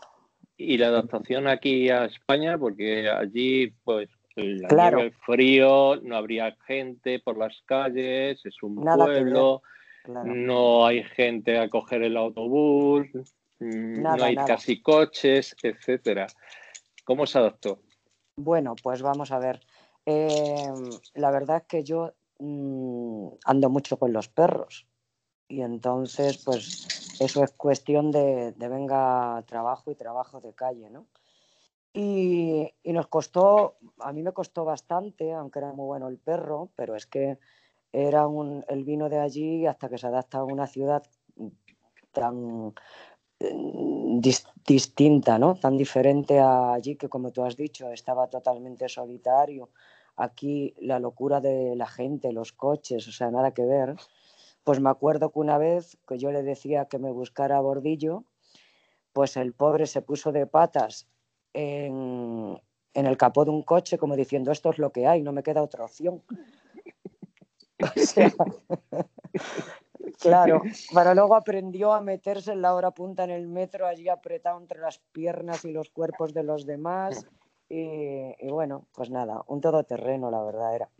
Y 0.56 0.76
la 0.78 0.88
adaptación 0.88 1.46
aquí 1.46 1.88
a 1.88 2.06
España, 2.06 2.58
porque 2.58 3.08
allí, 3.08 3.72
pues, 3.84 4.08
el, 4.36 5.12
frío, 5.24 5.96
no 6.02 6.16
habría 6.16 6.56
gente 6.66 7.20
por 7.20 7.36
las 7.36 7.60
calles, 7.66 8.44
es 8.44 8.62
un 8.62 8.76
pueblo, 8.76 9.62
no 10.06 10.86
hay 10.86 11.04
gente 11.04 11.58
a 11.58 11.68
coger 11.68 12.02
el 12.02 12.16
autobús, 12.16 13.06
no 13.60 14.24
hay 14.24 14.34
casi 14.34 14.80
coches, 14.80 15.54
etcétera. 15.62 16.26
¿Cómo 17.04 17.26
se 17.26 17.38
adaptó? 17.38 17.80
Bueno, 18.36 18.74
pues 18.82 19.02
vamos 19.02 19.30
a 19.32 19.38
ver. 19.38 19.60
Em, 20.04 20.90
la 21.14 21.30
verdad 21.30 21.58
es 21.58 21.64
que 21.64 21.84
yo 21.84 22.12
mm, 22.42 23.28
ando 23.44 23.70
mucho 23.70 23.98
con 23.98 24.12
los 24.12 24.28
perros. 24.28 24.86
Y 25.48 25.62
entonces, 25.62 26.42
pues 26.44 27.16
eso 27.20 27.44
es 27.44 27.52
cuestión 27.52 28.10
de, 28.10 28.52
de 28.52 28.68
venga 28.68 29.42
trabajo 29.46 29.90
y 29.90 29.94
trabajo 29.94 30.40
de 30.40 30.54
calle, 30.54 30.90
¿no? 30.90 31.06
Y, 31.94 32.72
nos 32.84 33.06
costó, 33.08 33.76
a 33.98 34.12
mí 34.12 34.22
me 34.22 34.32
costó 34.32 34.64
bastante, 34.64 35.32
aunque 35.32 35.58
era 35.58 35.72
muy 35.72 35.86
bueno 35.86 36.08
el 36.08 36.18
perro, 36.18 36.70
pero 36.74 36.96
es 36.96 37.06
que 37.06 37.38
era 37.92 38.26
un, 38.26 38.64
el 38.68 38.84
vino 38.84 39.10
de 39.10 39.18
allí 39.18 39.66
hasta 39.66 39.88
que 39.90 39.98
se 39.98 40.06
adapta 40.06 40.38
a 40.38 40.44
una 40.44 40.66
ciudad 40.66 41.02
tan 42.12 42.74
mm, 43.40 44.20
distinta, 44.66 45.38
¿no? 45.38 45.54
Tan 45.56 45.76
diferente 45.76 46.40
a 46.40 46.72
allí 46.72 46.96
que, 46.96 47.10
como 47.10 47.30
tú 47.30 47.44
has 47.44 47.56
dicho, 47.56 47.90
estaba 47.92 48.28
totalmente 48.28 48.88
solitario. 48.88 49.70
Aquí 50.16 50.74
la 50.78 50.98
locura 50.98 51.40
de 51.40 51.74
la 51.76 51.86
gente, 51.86 52.32
los 52.32 52.52
coches, 52.52 53.08
o 53.08 53.12
sea, 53.12 53.30
nada 53.30 53.52
que 53.52 53.64
ver. 53.64 53.96
Pues 54.64 54.80
me 54.80 54.90
acuerdo 54.90 55.32
que 55.32 55.38
una 55.38 55.58
vez 55.58 55.96
que 56.06 56.18
yo 56.18 56.30
le 56.30 56.42
decía 56.42 56.84
que 56.84 56.98
me 56.98 57.10
buscara 57.10 57.60
Bordillo, 57.60 58.24
pues 59.12 59.36
el 59.36 59.52
pobre 59.52 59.86
se 59.86 60.02
puso 60.02 60.32
de 60.32 60.46
patas 60.46 61.08
en, 61.52 62.60
el 62.94 63.16
capó 63.16 63.44
de 63.44 63.50
un 63.50 63.62
coche 63.62 63.98
como 63.98 64.16
diciendo 64.16 64.52
esto 64.52 64.70
es 64.70 64.78
lo 64.78 64.92
que 64.92 65.06
hay, 65.06 65.22
no 65.22 65.32
me 65.32 65.42
queda 65.42 65.62
otra 65.62 65.84
opción. 65.84 66.22
claro, 70.20 70.62
pero 70.94 71.14
luego 71.14 71.34
aprendió 71.34 71.92
a 71.92 72.00
meterse 72.00 72.52
en 72.52 72.62
la 72.62 72.74
hora 72.74 72.92
punta 72.92 73.24
en 73.24 73.30
el 73.30 73.48
metro 73.48 73.86
allí 73.86 74.08
apretado 74.08 74.60
entre 74.60 74.80
las 74.80 74.98
piernas 74.98 75.64
y 75.64 75.72
los 75.72 75.90
cuerpos 75.90 76.32
de 76.32 76.44
los 76.44 76.64
demás. 76.64 77.26
Y, 77.72 78.34
y 78.38 78.50
bueno, 78.50 78.86
pues 78.94 79.08
nada, 79.08 79.42
un 79.46 79.62
todoterreno, 79.62 80.30
la 80.30 80.42
verdad 80.42 80.74
era. 80.74 80.90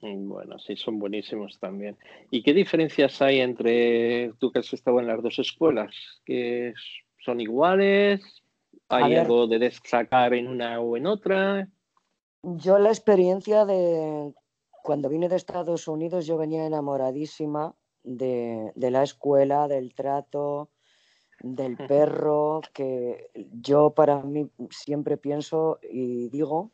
Bueno, 0.00 0.58
sí, 0.58 0.76
son 0.76 0.98
buenísimos 0.98 1.58
también. 1.58 1.96
¿Y 2.30 2.42
qué 2.42 2.52
diferencias 2.52 3.20
hay 3.20 3.40
entre 3.40 4.32
tú 4.38 4.50
que 4.50 4.60
has 4.60 4.72
estado 4.72 5.00
en 5.00 5.06
las 5.06 5.22
dos 5.22 5.38
escuelas? 5.38 5.94
¿Que 6.24 6.72
son 7.18 7.40
iguales? 7.40 8.42
¿Hay 8.88 9.16
algo 9.16 9.46
de 9.46 9.58
destacar 9.58 10.32
en 10.34 10.48
una 10.48 10.80
o 10.80 10.96
en 10.96 11.06
otra? 11.06 11.68
Yo 12.42 12.78
la 12.78 12.90
experiencia 12.90 13.64
de 13.64 14.32
cuando 14.82 15.08
vine 15.08 15.28
de 15.28 15.36
Estados 15.36 15.88
Unidos, 15.88 16.26
yo 16.26 16.38
venía 16.38 16.64
enamoradísima 16.64 17.74
de, 18.04 18.72
la 18.76 19.02
escuela, 19.02 19.66
del 19.66 19.94
trato, 19.94 20.70
del 21.42 21.76
perro, 21.76 22.60
que 22.72 23.30
yo 23.60 23.90
para 23.90 24.22
mí 24.22 24.50
siempre 24.70 25.16
pienso 25.16 25.78
y 25.82 26.28
digo 26.28 26.72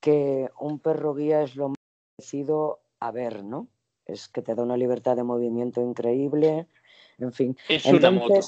que 0.00 0.50
un 0.60 0.78
perro 0.78 1.14
guía 1.14 1.42
es 1.42 1.56
lo 1.56 1.70
más 1.70 1.76
parecido 2.16 2.80
a 3.00 3.10
ver, 3.10 3.44
¿no? 3.44 3.68
Es 4.06 4.28
que 4.28 4.42
te 4.42 4.54
da 4.54 4.62
una 4.62 4.76
libertad 4.76 5.16
de 5.16 5.24
movimiento 5.24 5.80
increíble, 5.80 6.66
en 7.18 7.32
fin. 7.32 7.56
Es 7.68 7.86
una 7.86 8.10
moto. 8.10 8.40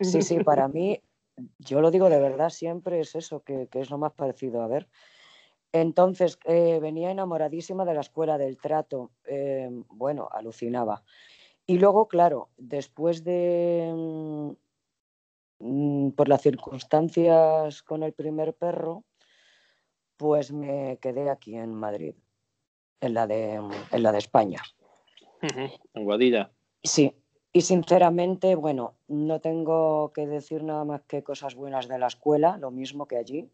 sí, 0.00 0.22
sí, 0.22 0.40
para 0.44 0.68
mí 0.68 1.00
yo 1.58 1.80
lo 1.80 1.90
digo 1.90 2.08
de 2.08 2.20
verdad 2.20 2.50
siempre, 2.50 3.00
es 3.00 3.14
eso, 3.14 3.42
que, 3.42 3.68
es 3.72 3.90
lo 3.90 3.98
más 3.98 4.12
parecido 4.12 4.62
a 4.62 4.68
ver. 4.68 4.88
Entonces, 5.72 6.38
eh, 6.44 6.80
venía 6.82 7.10
enamoradísima 7.10 7.84
de 7.84 7.94
la 7.94 8.00
escuela 8.00 8.36
del 8.36 8.58
trato, 8.58 9.10
eh, 9.24 9.70
bueno, 9.88 10.28
alucinaba. 10.30 11.02
Y 11.72 11.78
luego, 11.78 12.06
claro, 12.06 12.50
después 12.58 13.24
de, 13.24 13.90
mm, 15.58 16.10
por 16.10 16.28
las 16.28 16.42
circunstancias 16.42 17.82
con 17.82 18.02
el 18.02 18.12
primer 18.12 18.52
perro, 18.52 19.04
pues 20.18 20.52
me 20.52 20.98
quedé 21.00 21.30
aquí 21.30 21.56
en 21.56 21.72
Madrid, 21.72 22.14
en 23.00 23.14
la 23.14 23.26
de, 23.26 23.54
en 23.54 24.02
la 24.02 24.12
de 24.12 24.18
España. 24.18 24.60
En 25.94 26.04
Guadilla. 26.04 26.50
Sí, 26.84 27.16
y 27.54 27.62
sinceramente, 27.62 28.54
bueno, 28.54 28.98
no 29.08 29.40
tengo 29.40 30.12
que 30.12 30.26
decir 30.26 30.64
nada 30.64 30.84
más 30.84 31.00
que 31.04 31.22
cosas 31.22 31.54
buenas 31.54 31.88
de 31.88 31.98
la 31.98 32.08
escuela, 32.08 32.58
lo 32.58 32.70
mismo 32.70 33.08
que 33.08 33.16
allí, 33.16 33.50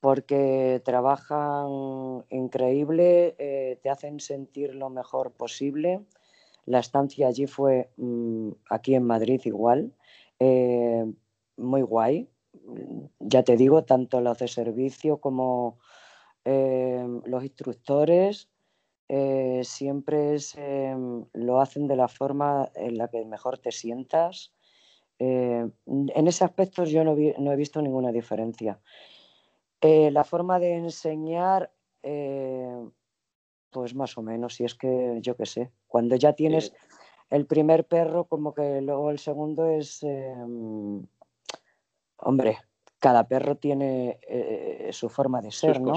porque 0.00 0.82
trabajan 0.84 2.22
increíble, 2.28 3.34
eh, 3.38 3.78
te 3.82 3.88
hacen 3.88 4.20
sentir 4.20 4.74
lo 4.74 4.90
mejor 4.90 5.32
posible. 5.32 6.04
La 6.66 6.80
estancia 6.80 7.28
allí 7.28 7.46
fue 7.46 7.90
mm, 7.96 8.50
aquí 8.68 8.94
en 8.94 9.04
Madrid 9.04 9.40
igual, 9.44 9.94
eh, 10.38 11.04
muy 11.56 11.82
guay. 11.82 12.28
Ya 13.20 13.42
te 13.42 13.56
digo, 13.56 13.84
tanto 13.84 14.20
los 14.20 14.38
de 14.38 14.48
servicio 14.48 15.18
como 15.18 15.78
eh, 16.44 17.06
los 17.24 17.44
instructores 17.44 18.48
eh, 19.08 19.60
siempre 19.64 20.36
em, 20.56 21.24
lo 21.32 21.60
hacen 21.60 21.86
de 21.88 21.96
la 21.96 22.08
forma 22.08 22.70
en 22.74 22.98
la 22.98 23.08
que 23.08 23.24
mejor 23.24 23.58
te 23.58 23.72
sientas. 23.72 24.52
En 25.18 26.26
ese 26.26 26.44
aspecto 26.44 26.84
yo 26.84 27.04
no, 27.04 27.12
he 27.52 27.56
visto 27.56 27.82
ninguna 27.82 28.10
diferencia. 28.10 28.80
La 29.82 30.24
forma 30.24 30.58
de 30.58 30.76
enseñar, 30.76 31.70
pues 33.70 33.94
más 33.94 34.16
o 34.16 34.22
menos, 34.22 34.54
si 34.54 34.64
es 34.64 34.74
que 34.74 35.18
yo 35.20 35.36
qué 35.36 35.44
sé, 35.44 35.70
cuando 35.90 36.16
ya 36.16 36.32
tienes 36.32 36.72
el 37.28 37.44
primer 37.44 37.84
perro, 37.84 38.24
como 38.24 38.54
que 38.54 38.80
luego 38.80 39.10
el 39.10 39.18
segundo 39.18 39.66
es, 39.66 40.02
em, 40.02 41.06
hombre, 42.16 42.58
cada 42.98 43.28
perro 43.28 43.56
tiene 43.56 44.18
su 44.92 45.10
forma 45.10 45.42
de 45.42 45.50
ser, 45.50 45.80
¿no? 45.80 45.92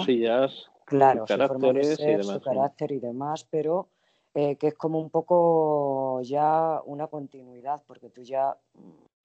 Claro, 0.86 1.26
su, 1.26 1.38
forma 1.38 1.74
de 1.74 1.96
ser, 1.96 2.24
su 2.24 2.42
carácter 2.42 2.92
y 2.92 3.00
demás, 3.00 3.48
pero 3.50 3.88
eh, 4.36 4.56
que 4.56 4.68
es 4.68 4.74
como 4.74 5.00
un 5.00 5.12
poco 5.12 6.22
ya 6.24 6.82
una 6.86 7.08
continuidad, 7.08 7.84
porque 7.86 8.10
tú 8.10 8.24
ya 8.24 8.58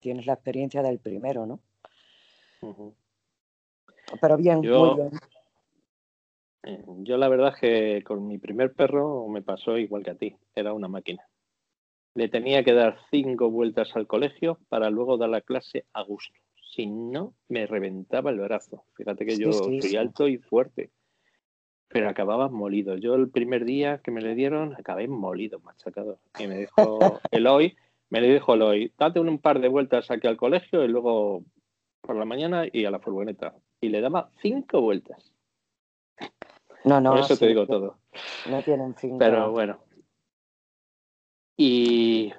tienes 0.01 0.27
la 0.27 0.35
experiencia 0.35 0.83
del 0.83 0.99
primero, 0.99 1.47
¿no? 1.47 1.61
Pero 4.21 4.37
bien, 4.37 4.61
muy 4.61 4.95
bien. 4.95 5.11
Yo 6.99 7.17
la 7.17 7.29
verdad 7.29 7.55
es 7.55 7.61
que 7.61 8.05
con 8.05 8.27
mi 8.27 8.39
primer 8.39 8.73
perro 8.73 9.27
me 9.29 9.43
pasó 9.43 9.79
igual 9.79 10.03
que 10.03 10.11
a 10.11 10.17
ti, 10.17 10.37
era 10.55 10.73
una 10.73 10.89
máquina. 10.89 11.23
Le 12.15 12.29
tenía 12.29 12.65
que 12.65 12.75
dar 12.75 12.99
cinco 13.11 13.51
vueltas 13.51 13.95
al 13.97 14.07
colegio 14.07 14.59
para 14.69 14.91
luego 14.91 15.17
dar 15.17 15.31
la 15.31 15.41
clase 15.41 15.85
a 15.93 16.03
gusto. 16.03 16.35
Si 16.75 16.87
no, 16.87 17.35
me 17.49 17.67
reventaba 17.67 18.31
el 18.31 18.41
brazo. 18.41 18.85
Fíjate 18.95 19.25
que 19.25 19.37
yo 19.37 19.53
soy 19.53 19.97
alto 19.97 20.29
y 20.29 20.39
fuerte 20.39 20.91
pero 21.89 22.09
acababa 22.09 22.49
molido. 22.49 22.97
Yo 22.97 23.15
el 23.15 23.31
primer 23.31 23.65
día 23.65 24.01
que 24.05 24.11
me 24.11 24.21
le 24.21 24.35
dieron, 24.35 24.75
acabé 24.75 25.09
molido, 25.09 25.59
machacado. 25.61 26.21
Y 26.39 26.47
me 26.47 26.59
dijo 26.59 27.21
Eloy, 27.31 27.77
me 28.11 28.21
le 28.21 28.33
dijo 28.33 28.55
Eloy, 28.55 28.93
date 28.99 29.21
un 29.21 29.39
par 29.39 29.61
de 29.61 29.69
vueltas 29.69 30.11
aquí 30.11 30.27
al 30.27 30.37
colegio 30.37 30.85
y 30.85 30.89
luego 30.89 31.43
por 32.03 32.17
la 32.17 32.25
mañana 32.25 32.67
y 32.71 32.85
a 32.85 32.91
la 32.91 33.01
furgoneta. 33.01 33.55
Y 33.81 33.89
le 33.89 34.01
daba 34.01 34.31
cinco 34.43 34.81
vueltas. 34.83 35.33
No, 36.85 37.01
no. 37.01 37.11
Por 37.11 37.21
eso 37.21 37.37
te 37.37 37.47
digo 37.47 37.67
todo. 37.67 37.97
No 38.49 38.63
tienen 38.63 38.95
cinco. 38.95 39.19
Pero 39.19 39.51
bueno. 39.51 39.79
Y, 41.57 42.33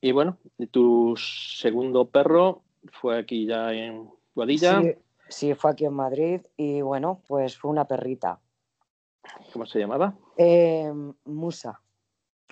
y 0.00 0.12
bueno, 0.12 0.38
tu 0.70 1.14
segundo 1.16 2.06
perro 2.06 2.62
fue 2.92 3.18
aquí 3.18 3.46
ya 3.46 3.72
en 3.72 4.10
Guadilla. 4.34 4.82
Sí, 4.82 4.94
sí, 5.28 5.54
fue 5.54 5.70
aquí 5.70 5.86
en 5.86 5.94
Madrid 5.94 6.42
y 6.56 6.82
bueno, 6.82 7.22
pues 7.26 7.56
fue 7.56 7.70
una 7.70 7.86
perrita 7.86 8.38
¿Cómo 9.52 9.66
se 9.66 9.78
llamaba? 9.78 10.14
Eh, 10.36 10.92
Musa. 11.24 11.80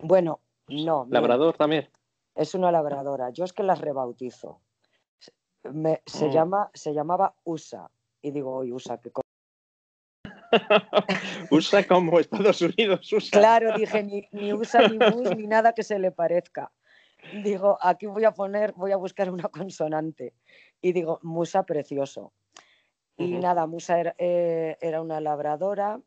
Bueno, 0.03 0.41
no. 0.69 1.07
¿Labrador 1.09 1.57
también? 1.57 1.89
Es 2.35 2.55
una 2.55 2.73
labradora. 2.73 3.31
Yo 3.31 3.45
es 3.45 3.53
que 3.53 3.63
las 3.63 3.81
rebautizo. 3.81 4.61
se, 5.63 5.71
mm. 5.71 6.31
llama, 6.31 6.71
se 6.75 6.93
llamaba 6.93 7.35
USA. 7.45 7.91
Y 8.23 8.31
digo, 8.31 8.59
uy, 8.59 8.73
USA, 8.73 8.99
qué 8.99 9.11
USA 11.51 11.87
como 11.87 12.21
Estados 12.21 12.61
Unidos, 12.63 13.13
USA. 13.13 13.39
Claro, 13.39 13.77
dije, 13.77 14.03
ni, 14.03 14.29
ni 14.33 14.53
USA 14.53 14.89
ni 14.89 14.99
Mus 14.99 15.37
ni 15.37 15.47
nada 15.47 15.73
que 15.73 15.83
se 15.83 15.99
le 15.99 16.11
parezca. 16.13 16.71
Digo, 17.43 17.79
aquí 17.81 18.07
voy 18.07 18.25
a 18.25 18.33
poner, 18.33 18.73
voy 18.73 18.93
a 18.93 18.97
buscar 18.97 19.31
una 19.31 19.49
consonante. 19.49 20.35
Y 20.81 20.93
digo, 20.93 21.21
Musa 21.23 21.65
precioso. 21.65 22.33
Y 23.17 23.33
nada, 23.39 23.67
Musa 23.67 24.01
era, 24.01 24.15
eh, 24.19 24.77
era, 24.81 25.01
una 25.01 25.21
labradora 25.21 26.01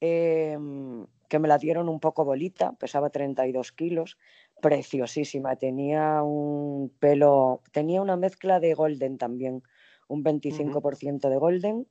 Em, 0.00 1.06
que 1.28 1.38
me 1.38 1.46
la 1.46 1.58
dieron 1.58 1.88
un 1.88 2.00
poco 2.00 2.24
bolita, 2.24 2.72
pesaba 2.72 3.10
32 3.10 3.70
kilos, 3.72 4.18
preciosísima, 4.62 5.56
tenía 5.56 6.22
un 6.22 6.90
pelo, 6.98 7.62
tenía 7.70 8.00
una 8.00 8.16
mezcla 8.16 8.58
de 8.60 8.74
golden 8.74 9.18
también, 9.18 9.62
un 10.08 10.24
25% 10.24 11.28
de 11.28 11.36
golden, 11.36 11.86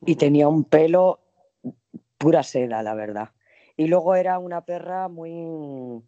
y 0.00 0.16
tenía 0.16 0.48
un 0.48 0.64
pelo 0.64 1.20
pura 2.18 2.42
seda, 2.42 2.82
la 2.82 2.94
verdad. 2.94 3.30
Y 3.76 3.86
luego 3.86 4.14
era 4.14 4.38
una 4.38 4.64
perra 4.64 5.08
muy, 5.08 6.02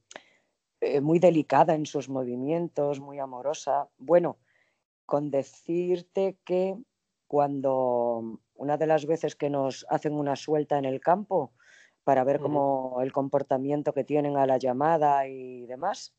eh, 0.80 1.00
muy 1.00 1.18
delicada 1.18 1.74
en 1.74 1.86
sus 1.86 2.08
movimientos, 2.08 3.00
muy 3.00 3.18
amorosa. 3.18 3.88
Bueno, 3.98 4.38
con 5.06 5.30
decirte 5.30 6.36
que 6.44 6.76
cuando 7.26 8.40
una 8.54 8.76
de 8.76 8.86
las 8.86 9.06
veces 9.06 9.36
que 9.36 9.50
nos 9.50 9.86
hacen 9.88 10.12
una 10.12 10.36
suelta 10.36 10.78
en 10.78 10.84
el 10.84 11.00
campo, 11.00 11.52
para 12.04 12.24
ver 12.24 12.40
cómo 12.40 12.98
el 13.00 13.12
comportamiento 13.12 13.92
que 13.92 14.04
tienen 14.04 14.36
a 14.36 14.46
la 14.46 14.58
llamada 14.58 15.26
y 15.28 15.66
demás. 15.66 16.14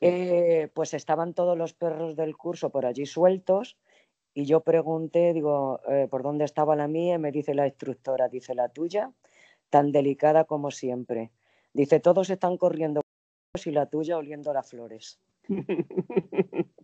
Eh, 0.00 0.70
pues 0.74 0.92
estaban 0.92 1.34
todos 1.34 1.56
los 1.56 1.72
perros 1.72 2.16
del 2.16 2.36
curso 2.36 2.70
por 2.70 2.84
allí 2.84 3.06
sueltos 3.06 3.78
y 4.34 4.46
yo 4.46 4.60
pregunté, 4.60 5.32
digo, 5.32 5.80
eh, 5.88 6.08
¿por 6.10 6.22
dónde 6.24 6.44
estaba 6.44 6.74
la 6.74 6.88
mía? 6.88 7.14
Y 7.14 7.18
me 7.18 7.30
dice 7.30 7.54
la 7.54 7.66
instructora, 7.66 8.28
dice, 8.28 8.54
la 8.54 8.68
tuya, 8.68 9.12
tan 9.70 9.92
delicada 9.92 10.44
como 10.44 10.72
siempre. 10.72 11.30
Dice, 11.72 12.00
todos 12.00 12.28
están 12.30 12.56
corriendo 12.56 13.00
y 13.64 13.70
la 13.70 13.86
tuya 13.86 14.18
oliendo 14.18 14.52
las 14.52 14.68
flores. 14.68 15.20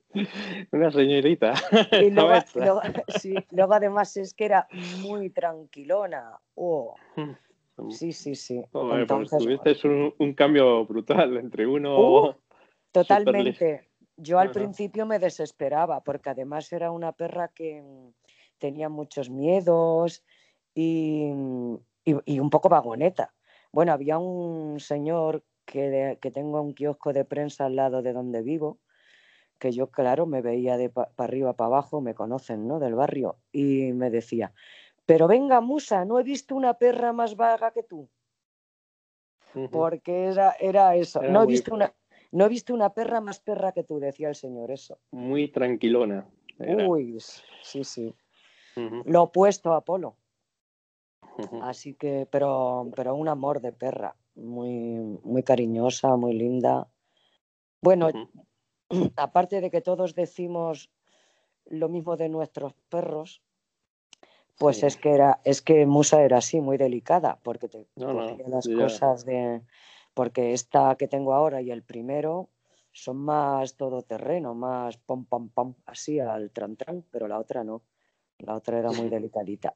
Una 0.73 0.91
señorita. 0.93 1.55
Y 2.01 2.11
luego, 3.53 3.75
además 3.75 4.17
es 4.17 4.33
que 4.35 4.45
era 4.45 4.69
muy 5.01 5.31
tranquilona. 5.31 6.39
Oh. 6.55 6.95
Sí, 7.89 8.13
sí, 8.13 8.35
sí. 8.35 8.63
Pues 8.73 9.31
tuviste 9.31 9.89
un, 10.19 10.35
cambio 10.35 10.85
brutal 10.85 11.39
entre 11.39 11.67
uno. 11.67 11.99
Uh, 11.99 12.35
totalmente. 12.93 13.90
Yo 14.23 14.39
al 14.39 14.51
principio 14.51 15.07
me 15.07 15.19
desesperaba 15.19 16.03
porque 16.03 16.31
además 16.31 16.73
era 16.73 16.91
una 16.91 17.13
perra 17.13 17.49
que 17.49 17.83
mm, 17.83 18.13
tenía 18.59 18.89
muchos 18.89 19.31
miedos 19.31 20.23
y, 20.75 21.31
un 21.31 22.51
poco 22.51 22.69
vagoneta. 22.69 23.35
Bueno, 23.73 23.93
había 23.93 24.19
un 24.19 24.81
señor 24.81 25.45
que, 25.65 26.19
que 26.21 26.31
tengo 26.31 26.61
un 26.61 26.75
kiosco 26.75 27.13
de 27.13 27.25
prensa 27.25 27.67
al 27.67 27.77
lado 27.77 28.03
de 28.03 28.13
donde 28.13 28.43
vivo, 28.43 28.79
que 29.59 29.73
yo, 29.73 29.91
claro, 29.91 30.27
me 30.27 30.43
veía 30.43 30.77
de 30.77 30.91
para 30.91 31.11
arriba, 31.19 31.55
para 31.55 31.69
abajo, 31.69 32.01
me 32.01 32.15
conocen, 32.15 32.67
¿no? 32.67 32.79
Del 32.79 32.95
barrio, 32.95 33.39
y 33.53 33.93
me 33.93 34.11
decía, 34.11 34.53
pero 35.07 35.29
venga, 35.29 35.61
Musa, 35.61 36.05
no 36.05 36.19
he 36.19 36.23
visto 36.23 36.55
una 36.55 36.75
perra 36.75 37.13
más 37.13 37.37
vaga 37.37 37.71
que 37.73 37.83
tú. 37.83 38.09
Porque 39.73 40.27
era, 40.27 40.53
era 40.61 40.95
eso. 40.95 41.21
no, 41.23 41.43
he 41.43 41.47
visto 41.47 41.75
una, 41.75 41.93
no 42.33 42.47
he 42.47 42.49
visto 42.49 42.75
una 42.75 42.95
perra 42.95 43.21
más 43.21 43.41
perra 43.41 43.73
que 43.73 43.85
tú, 43.85 43.99
decía 43.99 44.29
el 44.29 44.35
señor, 44.35 44.71
eso. 44.71 44.99
Muy 45.11 45.49
tranquilona. 45.49 46.29
Uy, 46.59 47.19
sí, 47.63 47.85
sí. 47.85 48.15
Lo 49.05 49.25
opuesto 49.25 49.73
a 49.73 49.79
Apolo. 49.79 50.17
Así 51.63 51.95
que, 51.95 52.29
pero, 52.31 52.91
pero 52.95 53.15
un 53.15 53.29
amor 53.29 53.61
de 53.61 53.73
perra, 53.73 54.15
muy, 54.35 55.19
muy 55.23 55.43
cariñosa, 55.43 56.17
muy 56.17 56.35
linda. 56.35 56.89
Bueno, 57.81 58.11
aparte 59.17 59.61
de 59.61 59.71
que 59.71 59.81
todos 59.81 60.15
decimos 60.15 60.91
lo 61.67 61.89
mismo 61.89 62.17
de 62.17 62.29
nuestros 62.29 62.75
perros, 62.89 63.43
pues 64.59 64.83
es 64.83 64.99
que 64.99 65.13
era, 65.13 65.41
es 65.45 65.63
que 65.63 65.87
Musa 65.87 66.23
era 66.23 66.39
así, 66.39 66.61
muy 66.61 66.77
delicada, 66.77 67.39
porque 67.43 67.69
te 67.69 67.87
las 68.47 68.69
cosas 68.69 69.25
de. 69.25 69.63
Porque 70.15 70.53
esta 70.53 70.97
que 70.97 71.09
tengo 71.09 71.35
ahora 71.35 71.61
y 71.63 71.71
el 71.71 71.83
primero 71.83 72.51
son 72.93 73.19
más 73.19 73.77
todoterreno, 73.77 74.55
más 74.55 74.97
pom 74.99 75.25
pom 75.25 75.49
pom, 75.51 75.75
así 75.87 76.19
al 76.19 76.51
tran 76.51 76.77
tran, 76.77 77.05
pero 77.11 77.29
la 77.29 77.39
otra 77.39 77.63
no. 77.65 77.83
La 78.39 78.55
otra 78.55 78.79
era 78.79 78.91
muy 78.91 79.09
delicadita. 79.11 79.75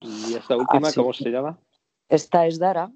¿Y 0.00 0.34
esta 0.34 0.56
última 0.56 0.92
cómo 0.92 1.12
se 1.12 1.30
llama? 1.30 1.58
Esta 2.08 2.46
es 2.46 2.58
Dara. 2.58 2.90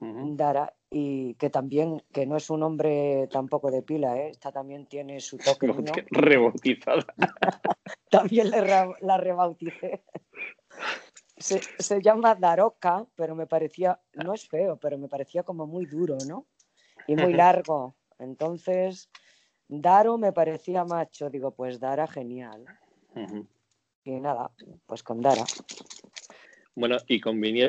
Dara, 0.00 0.74
y 0.90 1.34
que 1.34 1.48
también, 1.50 2.02
que 2.12 2.26
no 2.26 2.36
es 2.36 2.50
un 2.50 2.62
hombre 2.62 3.28
tampoco 3.28 3.70
de 3.70 3.82
pila, 3.82 4.18
¿eh? 4.18 4.30
esta 4.30 4.52
también 4.52 4.86
tiene 4.86 5.20
su 5.20 5.38
toque. 5.38 6.06
Rebautizada. 6.10 7.06
también 8.10 8.50
la 8.50 9.16
rebauticé. 9.16 10.04
Se, 11.36 12.00
llama 12.00 12.34
Daroca, 12.34 13.06
pero 13.14 13.34
me 13.34 13.46
parecía, 13.46 14.00
no 14.14 14.32
es 14.32 14.48
feo, 14.48 14.76
pero 14.78 14.96
me 14.96 15.08
parecía 15.08 15.42
como 15.42 15.66
muy 15.66 15.84
duro, 15.84 16.16
¿no? 16.26 16.46
Y 17.06 17.14
muy 17.14 17.34
largo. 17.34 17.94
Entonces, 18.18 19.10
Daro 19.68 20.16
me 20.16 20.32
parecía 20.32 20.84
macho, 20.84 21.28
digo, 21.28 21.50
pues 21.50 21.78
Dara 21.78 22.06
genial. 22.06 22.64
Y 24.04 24.20
nada, 24.20 24.50
pues 24.86 25.02
con 25.02 25.20
Dara. 25.20 25.44
Bueno, 26.74 26.96
y 27.08 27.20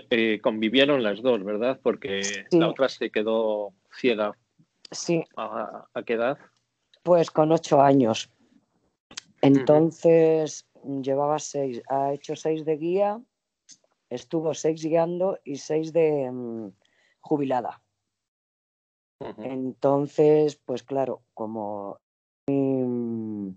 eh, 0.09 0.39
convivieron 0.41 1.01
las 1.01 1.21
dos, 1.21 1.43
¿verdad? 1.43 1.79
Porque 1.81 2.45
la 2.51 2.69
otra 2.69 2.89
se 2.89 3.09
quedó 3.09 3.73
ciega. 3.97 4.37
Sí. 4.91 5.23
¿A, 5.35 5.87
qué 6.05 6.13
edad? 6.13 6.37
Pues 7.03 7.31
con 7.31 7.51
ocho 7.51 7.81
años. 7.81 8.29
Entonces 9.41 10.67
llevaba 11.01 11.39
seis, 11.39 11.81
ha 11.89 12.13
hecho 12.13 12.35
seis 12.35 12.65
de 12.65 12.77
guía, 12.77 13.21
estuvo 14.09 14.53
seis 14.53 14.83
guiando 14.83 15.39
y 15.43 15.57
seis 15.57 15.93
de 15.93 16.31
mm, 16.31 16.71
jubilada. 17.21 17.81
Entonces, 19.39 20.55
pues 20.55 20.83
claro, 20.83 21.23
como 21.33 21.99
mm, 22.47 23.49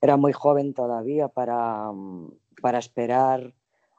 era 0.00 0.16
muy 0.16 0.32
joven 0.32 0.74
todavía 0.74 1.28
para, 1.28 1.90
mm, 1.92 2.30
para 2.62 2.78
esperar 2.78 3.52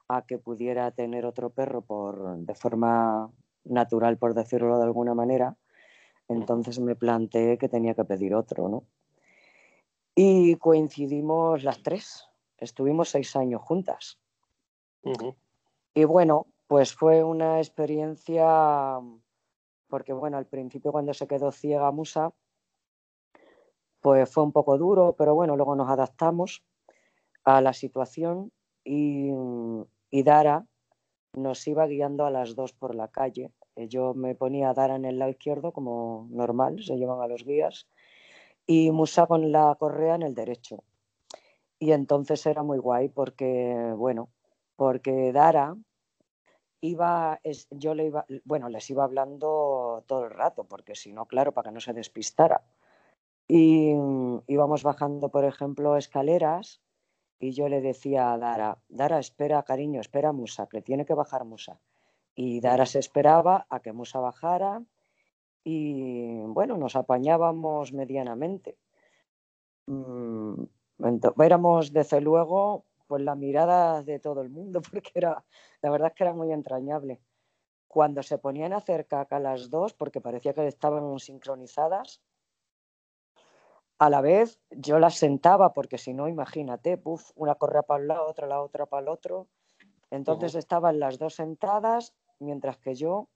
a 0.08 0.22
que 0.26 0.38
pudiera 0.38 0.90
tener 0.90 1.26
otro 1.26 1.50
perro 1.50 1.82
por, 1.82 2.38
de 2.38 2.54
forma 2.54 3.30
natural, 3.64 4.16
por 4.18 4.34
decirlo 4.34 4.78
de 4.78 4.84
alguna 4.84 5.14
manera, 5.14 5.56
entonces 6.28 6.78
me 6.78 6.96
planteé 6.96 7.58
que 7.58 7.68
tenía 7.68 7.94
que 7.94 8.04
pedir 8.04 8.34
otro, 8.34 8.68
¿no? 8.68 8.84
Y 10.14 10.56
coincidimos 10.56 11.62
las 11.62 11.82
tres, 11.82 12.28
estuvimos 12.58 13.10
seis 13.10 13.36
años 13.36 13.62
juntas. 13.62 14.18
Y 15.94 16.04
bueno, 16.04 16.46
pues 16.66 16.94
fue 16.94 17.24
una 17.24 17.58
experiencia, 17.58 19.00
porque 19.88 20.12
bueno, 20.12 20.36
al 20.36 20.46
principio 20.46 20.92
cuando 20.92 21.12
se 21.14 21.26
quedó 21.26 21.50
ciega 21.50 21.90
Musa, 21.90 22.32
pues 24.00 24.30
fue 24.30 24.44
un 24.44 24.52
poco 24.52 24.78
duro, 24.78 25.14
pero 25.18 25.34
bueno, 25.34 25.56
luego 25.56 25.74
nos 25.74 25.90
adaptamos 25.90 26.64
a 27.44 27.60
la 27.60 27.72
situación 27.72 28.52
y, 28.84 29.30
y 30.10 30.22
Dara 30.22 30.64
nos 31.34 31.66
iba 31.66 31.86
guiando 31.86 32.24
a 32.24 32.30
las 32.30 32.54
dos 32.54 32.72
por 32.72 32.94
la 32.94 33.08
calle. 33.08 33.52
Eh, 33.76 33.88
yo 33.88 34.14
me 34.14 34.34
ponía 34.34 34.70
a 34.70 34.74
Dara 34.74 34.96
en 34.96 35.04
el 35.04 35.18
lado 35.18 35.30
izquierdo, 35.30 35.72
como 35.72 36.28
normal, 36.30 36.82
se 36.82 36.96
llevan 36.96 37.20
a 37.20 37.28
los 37.28 37.44
guías, 37.44 37.86
y 38.66 38.90
Musa 38.90 39.26
con 39.26 39.52
la 39.52 39.76
correa 39.78 40.14
en 40.14 40.22
el 40.22 40.34
derecho. 40.34 40.82
Y 41.78 41.92
entonces 41.92 42.44
era 42.46 42.62
muy 42.62 42.78
guay 42.78 43.08
porque, 43.08 43.92
bueno, 43.96 44.28
porque 44.80 45.30
Dara 45.30 45.76
iba, 46.80 47.38
yo 47.68 47.94
le 47.94 48.06
iba, 48.06 48.24
bueno, 48.44 48.70
les 48.70 48.88
iba 48.88 49.04
hablando 49.04 50.02
todo 50.06 50.24
el 50.24 50.30
rato, 50.30 50.64
porque 50.64 50.94
si 50.94 51.12
no, 51.12 51.26
claro, 51.26 51.52
para 51.52 51.68
que 51.68 51.74
no 51.74 51.80
se 51.80 51.92
despistara. 51.92 52.62
Y 53.46 53.92
íbamos 54.46 54.82
bajando, 54.82 55.28
por 55.28 55.44
ejemplo, 55.44 55.98
escaleras 55.98 56.80
y 57.38 57.50
yo 57.52 57.68
le 57.68 57.82
decía 57.82 58.32
a 58.32 58.38
Dara, 58.38 58.78
Dara, 58.88 59.18
espera, 59.18 59.62
cariño, 59.64 60.00
espera 60.00 60.32
Musa, 60.32 60.66
que 60.66 60.80
tiene 60.80 61.04
que 61.04 61.12
bajar 61.12 61.44
Musa. 61.44 61.78
Y 62.34 62.62
Dara 62.62 62.86
se 62.86 63.00
esperaba 63.00 63.66
a 63.68 63.80
que 63.80 63.92
Musa 63.92 64.18
bajara 64.18 64.82
y 65.62 66.40
bueno, 66.56 66.78
nos 66.78 66.96
apañábamos 66.96 67.92
medianamente. 67.92 68.78
Mm, 69.84 70.54
éramos 71.38 71.92
desde 71.92 72.22
luego 72.22 72.86
pues 73.10 73.22
la 73.24 73.34
mirada 73.34 74.04
de 74.04 74.20
todo 74.20 74.40
el 74.40 74.50
mundo, 74.50 74.80
porque 74.92 75.10
era, 75.16 75.44
la 75.82 75.90
verdad 75.90 76.10
es 76.10 76.14
que 76.14 76.22
era 76.22 76.32
muy 76.32 76.52
entrañable. 76.52 77.20
Cuando 77.88 78.22
se 78.22 78.38
ponían 78.38 78.72
a 78.72 78.80
cerca 78.80 79.26
a 79.28 79.40
las 79.40 79.68
dos, 79.68 79.94
porque 79.94 80.20
parecía 80.20 80.54
que 80.54 80.64
estaban 80.68 81.18
sincronizadas, 81.18 82.22
a 83.98 84.10
la 84.10 84.20
vez 84.20 84.60
yo 84.70 85.00
las 85.00 85.16
sentaba, 85.16 85.72
porque 85.72 85.98
si 85.98 86.14
no, 86.14 86.28
imagínate, 86.28 86.98
puff, 86.98 87.32
una 87.34 87.56
correa 87.56 87.82
para 87.82 88.00
un 88.00 88.06
lado, 88.06 88.28
otra 88.28 88.46
la 88.46 88.62
otra 88.62 88.86
para 88.86 89.02
el 89.02 89.08
otro. 89.08 89.48
Entonces 90.12 90.54
estaban 90.54 91.00
las 91.00 91.18
dos 91.18 91.34
sentadas, 91.34 92.14
mientras 92.38 92.78
que 92.78 92.94
yo 92.94 93.28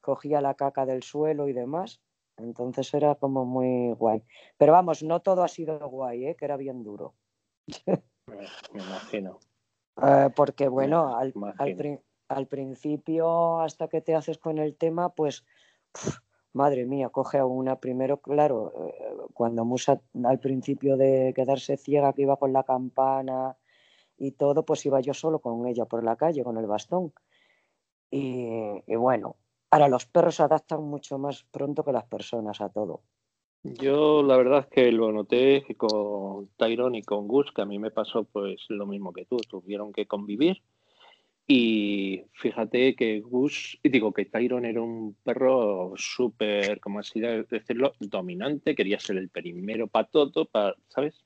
cogía 0.00 0.40
la 0.40 0.54
caca 0.54 0.86
del 0.86 1.02
suelo 1.02 1.48
y 1.48 1.52
demás. 1.52 2.00
Entonces 2.36 2.94
era 2.94 3.16
como 3.16 3.44
muy 3.44 3.92
guay. 3.94 4.22
Pero 4.56 4.72
vamos, 4.72 5.02
no 5.02 5.20
todo 5.20 5.42
ha 5.42 5.48
sido 5.48 5.80
guay, 5.88 6.26
¿eh? 6.26 6.36
que 6.36 6.44
era 6.44 6.56
bien 6.56 6.84
duro. 6.84 7.14
Me 8.72 8.82
imagino. 8.82 9.38
Eh, 10.02 10.30
porque 10.34 10.68
bueno, 10.68 11.16
al, 11.16 11.32
al, 12.28 12.46
principio, 12.46 13.60
hasta 13.60 13.88
que 13.88 14.00
te 14.00 14.14
haces 14.14 14.38
con 14.38 14.58
el 14.58 14.76
tema, 14.76 15.10
pues 15.10 15.44
madre 16.52 16.86
mía, 16.86 17.10
coge 17.10 17.38
a 17.38 17.46
una 17.46 17.78
primero, 17.78 18.16
claro, 18.18 18.72
eh, 18.76 19.16
cuando 19.32 19.64
Musa 19.64 20.00
al 20.24 20.40
principio 20.40 20.96
de 20.96 21.32
quedarse 21.36 21.76
ciega, 21.76 22.12
que 22.12 22.22
iba 22.22 22.36
con 22.36 22.52
la 22.52 22.64
campana 22.64 23.56
y 24.18 24.32
todo, 24.32 24.64
pues 24.64 24.84
iba 24.86 25.00
yo 25.00 25.14
solo 25.14 25.38
con 25.38 25.66
ella 25.66 25.84
por 25.84 26.02
la 26.02 26.16
calle, 26.16 26.42
con 26.42 26.56
el 26.58 26.66
bastón. 26.66 27.12
Y, 28.10 28.94
bueno, 28.96 29.36
ahora 29.70 29.88
los 29.88 30.06
perros 30.06 30.36
se 30.36 30.42
adaptan 30.42 30.82
mucho 30.82 31.18
más 31.18 31.44
pronto 31.44 31.84
que 31.84 31.92
las 31.92 32.04
personas 32.04 32.60
a 32.60 32.70
todo. 32.70 33.02
Yo 33.74 34.22
la 34.22 34.36
verdad 34.36 34.68
que 34.68 34.92
lo 34.92 35.12
noté 35.12 35.64
con 35.76 36.48
Tyrone 36.56 36.98
y 36.98 37.02
con 37.02 37.26
Gus, 37.26 37.52
que 37.52 37.62
a 37.62 37.66
mí 37.66 37.78
me 37.78 37.90
pasó 37.90 38.24
pues 38.24 38.64
lo 38.68 38.86
mismo 38.86 39.12
que 39.12 39.24
tú, 39.24 39.38
tuvieron 39.38 39.92
que 39.92 40.06
convivir 40.06 40.62
Y 41.46 42.22
fíjate 42.32 42.94
que 42.94 43.20
Gus, 43.20 43.78
digo 43.82 44.12
que 44.12 44.26
Tyron 44.26 44.64
era 44.64 44.80
un 44.80 45.14
perro 45.22 45.92
súper, 45.96 46.80
como 46.80 47.00
así 47.00 47.20
decirlo, 47.20 47.94
dominante, 48.00 48.74
quería 48.74 49.00
ser 49.00 49.16
el 49.16 49.28
primero 49.28 49.88
para 49.88 50.08
todo, 50.08 50.44
para, 50.46 50.74
¿sabes? 50.88 51.24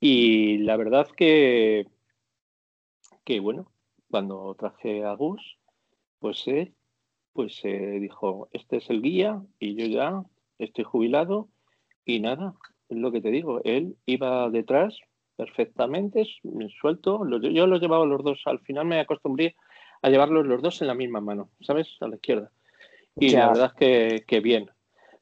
Y 0.00 0.58
la 0.58 0.76
verdad 0.76 1.08
que, 1.16 1.86
que 3.24 3.40
bueno, 3.40 3.72
cuando 4.10 4.54
traje 4.54 5.04
a 5.04 5.14
Gus, 5.14 5.58
pues 6.18 6.46
él 6.46 6.74
pues 7.32 7.60
eh, 7.64 7.98
dijo, 8.00 8.48
este 8.52 8.78
es 8.78 8.90
el 8.90 9.00
guía 9.00 9.40
y 9.60 9.76
yo 9.76 9.86
ya 9.86 10.24
estoy 10.58 10.84
jubilado 10.84 11.48
y 12.04 12.20
nada, 12.20 12.54
es 12.88 12.96
lo 12.96 13.12
que 13.12 13.20
te 13.20 13.30
digo, 13.30 13.60
él 13.64 13.96
iba 14.06 14.48
detrás 14.50 14.98
perfectamente, 15.36 16.26
suelto, 16.80 17.24
yo 17.40 17.66
los 17.66 17.80
llevaba 17.80 18.04
los 18.04 18.24
dos, 18.24 18.42
al 18.46 18.58
final 18.60 18.86
me 18.86 18.98
acostumbré 18.98 19.54
a 20.02 20.10
llevarlos 20.10 20.46
los 20.46 20.62
dos 20.62 20.80
en 20.80 20.88
la 20.88 20.94
misma 20.94 21.20
mano, 21.20 21.50
¿sabes? 21.60 21.96
A 22.00 22.08
la 22.08 22.16
izquierda. 22.16 22.50
Y 23.16 23.30
la 23.30 23.48
verdad 23.48 23.72
es 23.78 24.24
que, 24.24 24.40
bien. 24.40 24.70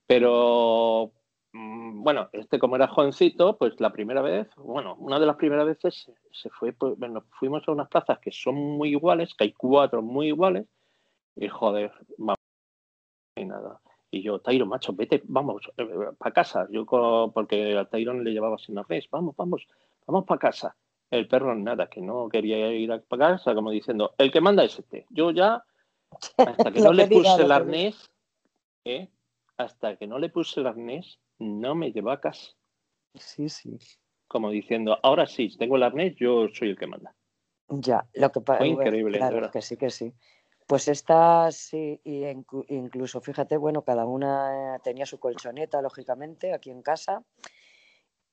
Pero 0.07 1.13
mm, 1.53 2.03
bueno, 2.03 2.29
este 2.33 2.59
como 2.59 2.77
era 2.77 2.89
jovencito, 2.89 3.57
pues 3.59 3.79
la 3.81 3.93
primera 3.93 4.23
vez, 4.23 4.49
bueno, 4.57 4.95
una 4.97 5.19
de 5.19 5.27
las 5.27 5.37
primeras 5.37 5.67
veces 5.67 6.11
se 6.33 6.51
fue, 6.51 6.73
pues, 6.73 6.99
bueno, 6.99 7.25
fuimos 7.39 7.67
a 7.67 7.73
unas 7.73 7.89
plazas 7.89 8.19
que 8.19 8.31
son 8.31 8.55
muy 8.55 8.91
iguales, 8.91 9.35
que 9.35 9.45
hay 9.45 9.53
cuatro 9.53 10.03
muy 10.03 10.29
iguales, 10.29 10.67
y 11.35 11.49
joder, 11.49 11.93
vamos, 12.19 12.39
y 13.37 13.45
nada. 13.45 13.81
Y 14.11 14.23
yo, 14.23 14.39
Tyron, 14.41 14.69
macho, 14.69 14.93
vete, 14.93 15.23
vamos, 15.25 15.63
eh, 15.77 15.87
para 16.19 16.33
casa. 16.33 16.67
Yo, 16.71 16.87
porque 17.35 17.77
a 17.77 17.85
Tyron 17.87 18.25
le 18.25 18.33
llevaba 18.33 18.59
sin 18.59 18.79
arnés, 18.79 19.09
vamos, 19.11 19.35
vamos, 19.37 19.67
vamos 20.07 20.25
para 20.25 20.39
casa. 20.39 20.77
El 21.11 21.29
perro 21.29 21.55
nada, 21.55 21.89
que 21.89 22.01
no 22.01 22.29
quería 22.29 22.73
ir 22.73 22.91
para 23.09 23.33
casa, 23.33 23.55
como 23.55 23.71
diciendo, 23.71 24.15
el 24.19 24.33
que 24.33 24.41
manda 24.41 24.65
es 24.65 24.79
este. 24.79 25.07
Yo 25.11 25.31
ya, 25.31 25.65
hasta 26.37 26.73
que 26.73 26.81
no 26.81 26.93
le 26.93 27.07
puse 27.07 27.43
el 27.43 27.53
arnés, 27.53 28.11
¿eh? 28.85 29.09
hasta 29.57 29.97
que 29.97 30.07
no 30.07 30.19
le 30.19 30.29
puse 30.29 30.61
el 30.61 30.67
arnés, 30.67 31.19
no 31.39 31.75
me 31.75 31.93
llevó 31.93 32.11
a 32.11 32.21
casa. 32.21 32.53
Sí, 33.15 33.49
sí. 33.49 33.79
Como 34.29 34.51
diciendo, 34.51 34.99
ahora 35.03 35.27
sí, 35.27 35.57
tengo 35.57 35.77
el 35.77 35.83
arnés, 35.83 36.17
yo 36.17 36.49
soy 36.53 36.71
el 36.71 36.79
que 36.79 36.87
manda. 36.87 37.15
Ya, 37.69 38.07
lo 38.15 38.31
que 38.31 38.41
pasa. 38.41 38.67
increíble, 38.67 39.19
claro, 39.19 39.51
que 39.51 39.63
sí, 39.63 39.77
que 39.77 39.91
sí. 39.91 40.13
Pues 40.67 40.89
estas 40.89 41.57
sí, 41.57 42.01
y 42.03 42.25
incluso 42.69 43.21
fíjate, 43.21 43.57
bueno, 43.57 43.83
cada 43.83 44.05
una 44.05 44.79
tenía 44.83 45.07
su 45.07 45.21
colchoneta, 45.21 45.81
lógicamente, 45.81 46.53
aquí 46.53 46.71
en 46.71 46.83
casa. 46.83 47.23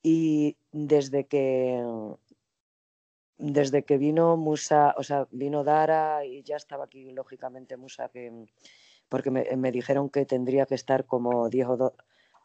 Y 0.01 0.57
desde 0.71 1.27
que 1.27 1.81
desde 3.37 3.83
que 3.83 3.97
vino 3.97 4.37
Musa, 4.37 4.95
o 4.97 5.03
sea, 5.03 5.27
vino 5.31 5.63
Dara 5.63 6.25
y 6.25 6.43
ya 6.43 6.55
estaba 6.55 6.85
aquí, 6.85 7.11
lógicamente, 7.11 7.77
Musa, 7.77 8.09
que, 8.09 8.45
porque 9.09 9.31
me, 9.31 9.71
dijeron 9.71 10.09
que 10.09 10.25
tendría 10.25 10.65
que 10.65 10.75
estar 10.75 11.05
como 11.05 11.49
Diego, 11.49 11.93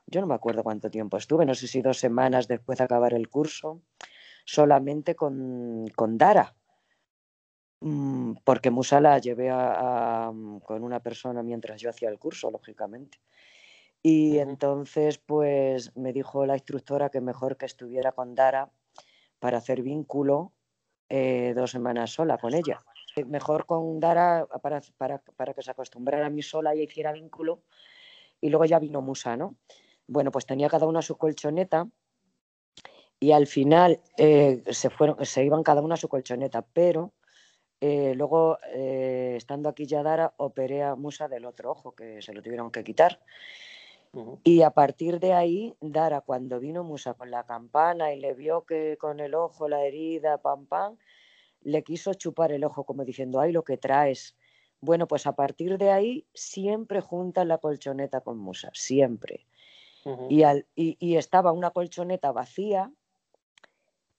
yo 0.06 0.20
no 0.20 0.26
me 0.26 0.34
acuerdo 0.34 0.64
cuánto 0.64 0.90
tiempo 0.90 1.16
estuve, 1.16 1.46
no 1.46 1.54
sé 1.54 1.68
si 1.68 1.82
dos 1.82 1.98
semanas 1.98 2.48
después 2.48 2.78
de 2.78 2.84
acabar 2.84 3.14
el 3.14 3.28
curso, 3.28 3.80
solamente 4.44 5.14
con, 5.14 5.86
con 5.94 6.18
Dara. 6.18 6.54
Mm, 7.80 8.34
porque 8.44 8.70
Musa 8.70 9.00
la 9.00 9.18
llevé 9.18 9.50
mm, 9.52 10.58
con 10.60 10.82
una 10.82 11.00
persona 11.00 11.42
mientras 11.42 11.80
yo 11.80 11.90
hacía 11.90 12.08
el 12.08 12.18
curso, 12.18 12.50
lógicamente. 12.50 13.18
Y 14.02 14.38
entonces, 14.38 15.18
pues 15.18 15.96
me 15.96 16.12
dijo 16.12 16.46
la 16.46 16.54
instructora 16.54 17.10
que 17.10 17.20
mejor 17.20 17.56
que 17.56 17.66
estuviera 17.66 18.12
con 18.12 18.34
Dara 18.34 18.70
para 19.38 19.58
hacer 19.58 19.82
vínculo 19.82 20.52
eh, 21.08 21.52
dos 21.56 21.70
semanas 21.72 22.12
sola 22.12 22.38
con 22.38 22.54
ella. 22.54 22.84
Mejor 23.26 23.66
con 23.66 23.98
Dara 23.98 24.46
para, 24.62 24.80
para, 25.36 25.54
que 25.54 25.62
se 25.62 25.70
acostumbrara 25.70 26.26
a 26.26 26.30
mí 26.30 26.42
sola 26.42 26.74
y 26.74 26.82
hiciera 26.82 27.12
vínculo. 27.12 27.62
Y 28.40 28.50
luego 28.50 28.64
ya 28.64 28.78
vino 28.78 29.02
Musa, 29.02 29.36
¿no? 29.36 29.56
Bueno, 30.06 30.30
pues 30.30 30.46
tenía 30.46 30.68
cada 30.68 30.86
una 30.86 31.02
su 31.02 31.16
colchoneta 31.16 31.88
y 33.20 33.32
al 33.32 33.46
final 33.46 34.00
eh, 34.16 34.62
se, 34.70 34.90
fueron, 34.90 35.24
se 35.24 35.44
iban 35.44 35.64
cada 35.64 35.82
una 35.82 35.94
a 35.94 35.98
su 35.98 36.08
colchoneta, 36.08 36.62
pero 36.62 37.12
eh, 37.80 38.14
luego, 38.16 38.58
eh, 38.74 39.34
estando 39.36 39.68
aquí 39.68 39.86
ya 39.86 40.02
Dara, 40.02 40.34
operé 40.36 40.82
a 40.82 40.96
Musa 40.96 41.28
del 41.28 41.44
otro 41.44 41.70
ojo, 41.70 41.94
que 41.94 42.20
se 42.22 42.32
lo 42.32 42.42
tuvieron 42.42 42.70
que 42.70 42.84
quitar. 42.84 43.20
Y 44.42 44.62
a 44.62 44.70
partir 44.70 45.20
de 45.20 45.34
ahí, 45.34 45.76
Dara, 45.80 46.22
cuando 46.22 46.58
vino 46.58 46.82
Musa 46.82 47.14
con 47.14 47.30
la 47.30 47.44
campana 47.44 48.12
y 48.12 48.18
le 48.18 48.34
vio 48.34 48.64
que 48.64 48.96
con 48.98 49.20
el 49.20 49.34
ojo, 49.34 49.68
la 49.68 49.84
herida, 49.84 50.38
pam, 50.38 50.66
pam, 50.66 50.96
le 51.60 51.84
quiso 51.84 52.14
chupar 52.14 52.50
el 52.50 52.64
ojo 52.64 52.84
como 52.84 53.04
diciendo, 53.04 53.38
ay, 53.38 53.52
lo 53.52 53.62
que 53.62 53.76
traes. 53.76 54.34
Bueno, 54.80 55.06
pues 55.06 55.26
a 55.26 55.32
partir 55.32 55.76
de 55.76 55.90
ahí 55.90 56.26
siempre 56.32 57.00
junta 57.00 57.44
la 57.44 57.58
colchoneta 57.58 58.22
con 58.22 58.38
Musa, 58.38 58.70
siempre. 58.72 59.46
y, 60.30 60.42
al, 60.42 60.66
y 60.74 61.16
estaba 61.16 61.52
una 61.52 61.70
colchoneta 61.70 62.32
vacía 62.32 62.90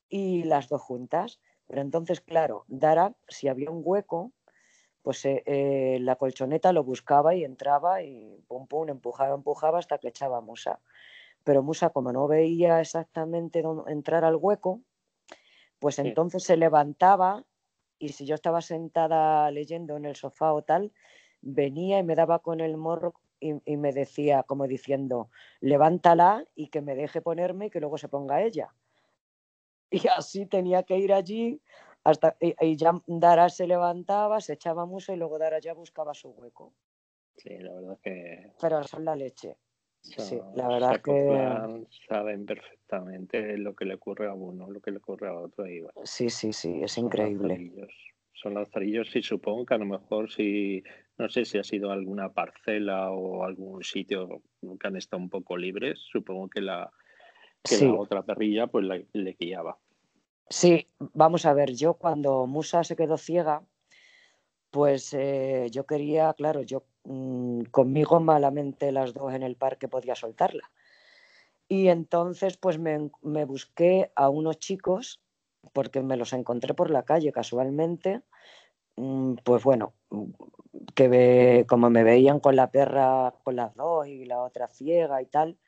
y 0.07 0.43
las 0.43 0.69
dos 0.69 0.81
juntas. 0.81 1.39
Pero 1.69 1.81
entonces, 1.83 2.21
claro, 2.21 2.65
Dara, 2.67 3.15
si 3.29 3.47
había 3.47 3.71
un 3.71 3.83
hueco, 3.85 4.33
pues 5.03 5.25
eh, 5.25 5.43
eh, 5.47 5.99
la 6.01 6.17
colchoneta 6.17 6.73
lo 6.73 6.83
buscaba 6.83 7.35
y 7.35 7.43
entraba 7.45 8.03
y 8.03 8.43
pum 8.47 8.67
pum, 8.67 8.89
empujaba, 8.89 9.35
empujaba 9.35 9.79
hasta 9.79 9.99
que 9.99 10.09
echaba 10.09 10.41
Musa. 10.41 10.81
Pero 11.45 11.63
Musa, 11.63 11.91
como 11.91 12.13
no 12.13 12.27
veía 12.27 12.81
exactamente 12.81 13.61
dónde 13.63 13.91
entrar 13.93 14.25
al 14.25 14.37
hueco, 14.37 14.81
pues 15.79 15.99
entonces 15.99 16.43
se 16.43 16.57
levantaba 16.57 17.45
y 17.99 18.09
si 18.09 18.25
yo 18.25 18.35
estaba 18.35 18.61
sentada 18.61 19.51
leyendo 19.51 19.97
en 19.97 20.05
el 20.05 20.15
sofá 20.15 20.53
o 20.53 20.63
tal, 20.63 20.93
venía 21.41 21.99
y 21.99 22.03
me 22.03 22.15
daba 22.15 22.39
con 22.39 22.61
el 22.61 22.77
morro 22.77 23.13
y, 23.39 23.53
y 23.65 23.77
me 23.77 23.93
decía, 23.93 24.43
como 24.43 24.67
diciendo, 24.67 25.29
levántala 25.61 26.45
y 26.55 26.69
que 26.69 26.81
me 26.81 26.95
deje 26.95 27.21
ponerme 27.21 27.67
y 27.67 27.69
que 27.71 27.81
luego 27.81 27.97
se 27.99 28.09
ponga 28.09 28.43
ella. 28.43 28.75
Y 30.05 30.07
así 30.07 30.45
tenía 30.45 30.83
que 30.83 30.97
ir 30.97 31.11
allí 31.13 31.61
hasta 32.03 32.37
y, 32.39 32.75
ya 32.75 32.93
Dara 33.07 33.49
se 33.49 33.67
levantaba, 33.67 34.39
se 34.39 34.53
echaba 34.53 34.85
muso 34.85 35.13
y 35.13 35.17
luego 35.17 35.37
Dara 35.37 35.59
ya 35.59 35.73
buscaba 35.73 36.13
su 36.13 36.29
hueco. 36.29 36.73
Sí, 37.37 37.57
la 37.57 37.73
verdad 37.73 37.99
que. 38.01 38.51
Pero 38.59 38.83
son 38.83 39.05
la 39.05 39.15
leche. 39.15 39.57
sí, 40.01 40.39
la 40.55 40.67
verdad 40.67 41.01
que. 41.01 41.87
Saben 42.07 42.45
perfectamente 42.45 43.57
lo 43.57 43.75
que 43.75 43.85
le 43.85 43.95
ocurre 43.95 44.27
a 44.27 44.33
uno, 44.33 44.69
lo 44.69 44.81
que 44.81 44.91
le 44.91 44.97
ocurre 44.97 45.29
a 45.29 45.33
otro. 45.33 45.65
Sí, 46.03 46.29
sí, 46.29 46.53
sí, 46.53 46.81
es 46.81 46.97
increíble. 46.97 47.87
Son 48.33 48.53
lazarillos 48.53 49.13
y 49.15 49.21
supongo 49.21 49.65
que 49.65 49.73
a 49.73 49.77
lo 49.77 49.85
mejor 49.85 50.31
si, 50.31 50.81
no 51.17 51.29
sé 51.29 51.43
si 51.43 51.57
ha 51.57 51.63
sido 51.63 51.91
alguna 51.91 52.31
parcela 52.31 53.11
o 53.11 53.43
algún 53.43 53.83
sitio 53.83 54.41
que 54.79 54.87
han 54.87 54.95
estado 54.95 55.21
un 55.21 55.29
poco 55.29 55.57
libres, 55.57 55.99
supongo 56.09 56.47
que 56.49 56.61
la, 56.61 56.89
que 57.63 57.85
la 57.85 57.93
otra 57.93 58.23
perrilla 58.23 58.67
pues 58.67 58.85
le 59.13 59.33
guiaba. 59.39 59.77
Sí, 60.49 60.87
vamos 60.97 61.45
a 61.45 61.53
ver, 61.53 61.73
yo 61.75 61.93
cuando 61.93 62.47
Musa 62.47 62.83
se 62.83 62.95
quedó 62.95 63.17
ciega, 63.17 63.61
pues 64.71 65.13
eh, 65.13 65.67
yo 65.71 65.85
quería, 65.85 66.33
claro, 66.33 66.63
yo 66.63 66.83
mm, 67.03 67.63
conmigo 67.71 68.19
malamente 68.19 68.91
las 68.91 69.13
dos 69.13 69.33
en 69.33 69.43
el 69.43 69.55
parque 69.55 69.87
podía 69.87 70.15
soltarla. 70.15 70.71
Y 71.67 71.89
entonces 71.89 72.57
pues 72.57 72.79
me, 72.79 73.11
me, 73.21 73.45
busqué 73.45 74.11
a 74.15 74.29
unos 74.29 74.57
chicos, 74.57 75.21
porque 75.71 76.01
me 76.01 76.17
los 76.17 76.33
encontré 76.33 76.73
por 76.73 76.89
la 76.89 77.03
calle 77.03 77.31
casualmente, 77.31 78.23
mm, 78.95 79.35
pues 79.43 79.63
bueno, 79.63 79.93
que 80.95 81.65
como 81.69 81.91
me 81.91 82.03
veían 82.03 82.39
con 82.39 82.55
la 82.55 82.71
perra, 82.71 83.35
con 83.43 83.55
las 83.55 83.75
dos 83.75 84.07
y 84.07 84.25
la 84.25 84.41
otra 84.41 84.67
ciega 84.67 85.21
y 85.21 85.27
tal, 85.27 85.59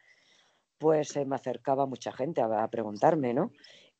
pues 0.81 1.15
me 1.27 1.35
acercaba 1.35 1.85
mucha 1.85 2.11
gente 2.11 2.41
a, 2.41 2.67
preguntarme, 2.69 3.35
¿no? 3.35 3.51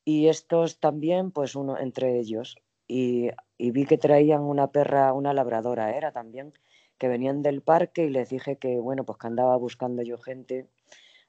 Y 0.03 0.29
estos 0.29 0.79
también, 0.79 1.29
pues 1.29 1.55
uno 1.55 1.77
entre 1.77 2.17
ellos. 2.19 2.57
Y, 2.87 3.29
vi 3.59 3.85
que 3.85 3.99
traían 3.99 4.41
una 4.41 4.71
perra, 4.71 5.13
una 5.13 5.31
labradora 5.31 5.95
era 5.95 6.11
también, 6.11 6.53
que 6.97 7.07
venían 7.07 7.43
del 7.43 7.61
parque 7.61 8.05
y 8.05 8.09
les 8.09 8.29
dije 8.29 8.57
que, 8.57 8.79
bueno, 8.79 9.05
pues 9.05 9.19
que 9.19 9.27
andaba 9.27 9.55
buscando 9.57 10.01
yo 10.01 10.17
gente 10.17 10.67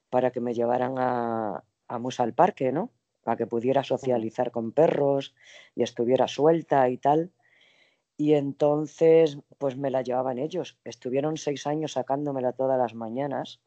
para 0.09 0.31
que 0.31 0.41
me 0.41 0.55
llevaran 0.55 0.95
a, 0.99 1.65
a 1.87 1.99
Musa 1.99 2.23
al 2.23 2.33
parque, 2.33 2.73
¿no? 2.73 2.91
Para 3.23 3.37
que 3.37 3.47
pudiera 3.47 3.85
socializar 3.85 4.53
con 4.53 4.73
perros 4.73 5.35
y 5.75 5.83
estuviera 5.83 6.29
suelta 6.29 6.89
y 6.89 6.97
tal. 6.97 7.31
Y 8.17 8.33
entonces, 8.35 9.39
pues 9.59 9.77
me 9.77 9.91
la 9.91 10.01
llevaban 10.01 10.39
ellos. 10.39 10.79
Estuvieron 10.85 11.37
seis 11.37 11.67
años 11.67 11.93
sacándomela 11.93 12.53
todas 12.53 12.79
las 12.79 12.95
mañanas 12.95 13.61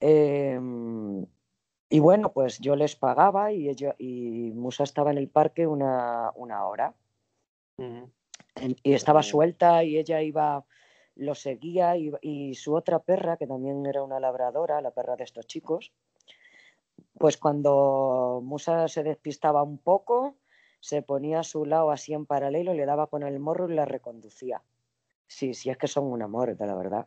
Em, 0.00 1.26
y 1.90 1.98
bueno, 2.00 2.32
pues 2.32 2.58
yo 2.58 2.76
les 2.76 2.96
pagaba 2.96 3.52
y, 3.52 3.70
y 3.98 4.52
Musa 4.54 4.84
estaba 4.84 5.10
en 5.10 5.18
el 5.18 5.28
parque 5.28 5.66
una, 5.66 6.32
hora. 6.36 6.94
Y 8.82 8.92
estaba 8.92 9.22
suelta 9.22 9.84
y 9.84 9.98
ella 9.98 10.20
iba, 10.20 10.64
lo 11.14 11.34
seguía 11.34 11.96
y, 11.96 12.54
su 12.54 12.74
otra 12.74 12.98
perra, 12.98 13.36
que 13.36 13.46
también 13.46 13.86
era 13.86 14.02
una 14.02 14.20
labradora, 14.20 14.80
la 14.80 14.90
perra 14.90 15.16
de 15.16 15.24
estos 15.24 15.46
chicos, 15.46 15.92
pues 17.18 17.36
cuando 17.36 18.40
Musa 18.42 18.88
se 18.88 19.02
despistaba 19.02 19.62
un 19.62 19.78
poco, 19.78 20.36
se 20.80 21.02
ponía 21.02 21.40
a 21.40 21.44
su 21.44 21.64
lado 21.64 21.90
así 21.90 22.14
en 22.14 22.26
paralelo, 22.26 22.74
le 22.74 22.86
daba 22.86 23.06
con 23.08 23.22
el 23.22 23.38
morro 23.40 23.70
y 23.70 23.74
la 23.74 23.84
reconducía. 23.84 24.62
Sí, 25.26 25.54
sí, 25.54 25.70
es 25.70 25.76
que 25.76 25.88
son 25.88 26.06
un 26.06 26.22
amor, 26.22 26.56
de 26.56 26.66
la 26.66 26.74
verdad. 26.74 27.06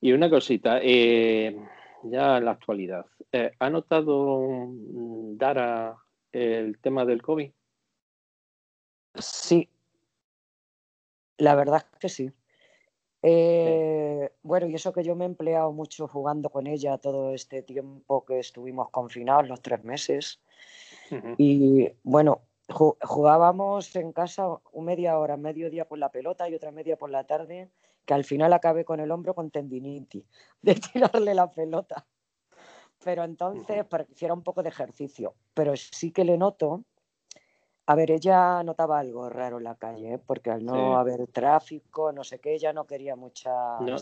Y 0.00 0.12
una 0.12 0.30
cosita, 0.30 0.78
eh, 0.82 1.58
ya 2.04 2.38
en 2.38 2.44
la 2.44 2.52
actualidad, 2.52 3.06
eh, 3.32 3.52
¿ha 3.58 3.70
notado 3.70 4.40
mm, 4.40 5.36
Dara 5.36 5.96
el 6.32 6.78
tema 6.78 7.04
del 7.04 7.22
COVID? 7.22 7.50
Sí, 9.16 9.68
la 11.38 11.54
verdad 11.54 11.84
es 11.92 11.98
que 11.98 12.08
sí. 12.08 12.32
Eh, 13.22 14.30
bueno, 14.42 14.66
y 14.68 14.74
eso 14.74 14.92
que 14.92 15.02
yo 15.02 15.16
me 15.16 15.24
he 15.24 15.28
empleado 15.28 15.72
mucho 15.72 16.06
jugando 16.06 16.50
con 16.50 16.66
ella 16.66 16.98
todo 16.98 17.34
este 17.34 17.62
tiempo 17.62 18.24
que 18.24 18.38
estuvimos 18.38 18.90
confinados, 18.90 19.48
los 19.48 19.60
tres 19.62 19.82
meses. 19.82 20.40
Y 21.38 21.88
bueno, 22.02 22.42
jugábamos 22.68 23.96
en 23.96 24.12
casa 24.12 24.46
media 24.74 25.18
hora, 25.18 25.36
medio 25.36 25.70
día 25.70 25.86
por 25.86 25.98
la 25.98 26.10
pelota 26.10 26.48
y 26.48 26.54
otra 26.54 26.70
media 26.70 26.96
por 26.96 27.10
la 27.10 27.24
tarde, 27.24 27.70
que 28.08 28.14
al 28.14 28.24
final 28.24 28.54
acabé 28.54 28.86
con 28.86 29.00
el 29.00 29.10
hombro 29.10 29.34
con 29.34 29.50
tendinitis 29.50 30.24
de 30.62 30.74
tirarle 30.76 31.34
la 31.34 31.50
pelota. 31.50 32.06
Pero 33.04 33.22
entonces, 33.22 33.84
para 33.84 34.04
que 34.04 34.12
hiciera 34.12 34.32
un 34.32 34.42
poco 34.42 34.62
de 34.62 34.70
ejercicio. 34.70 35.34
Pero 35.52 35.76
sí 35.76 36.10
que 36.10 36.24
le 36.24 36.38
noto 36.38 36.84
a 37.86 37.94
ver, 37.94 38.10
ella 38.10 38.62
notaba 38.62 38.98
algo 38.98 39.30
raro 39.30 39.56
en 39.56 39.64
la 39.64 39.74
calle, 39.74 40.14
¿eh? 40.14 40.18
porque 40.18 40.50
al 40.50 40.62
no 40.62 40.98
haber 40.98 41.26
tráfico, 41.28 42.12
no 42.12 42.22
sé 42.22 42.38
qué, 42.38 42.52
ella 42.52 42.70
no 42.70 42.86
quería 42.86 43.16
mucha. 43.16 43.50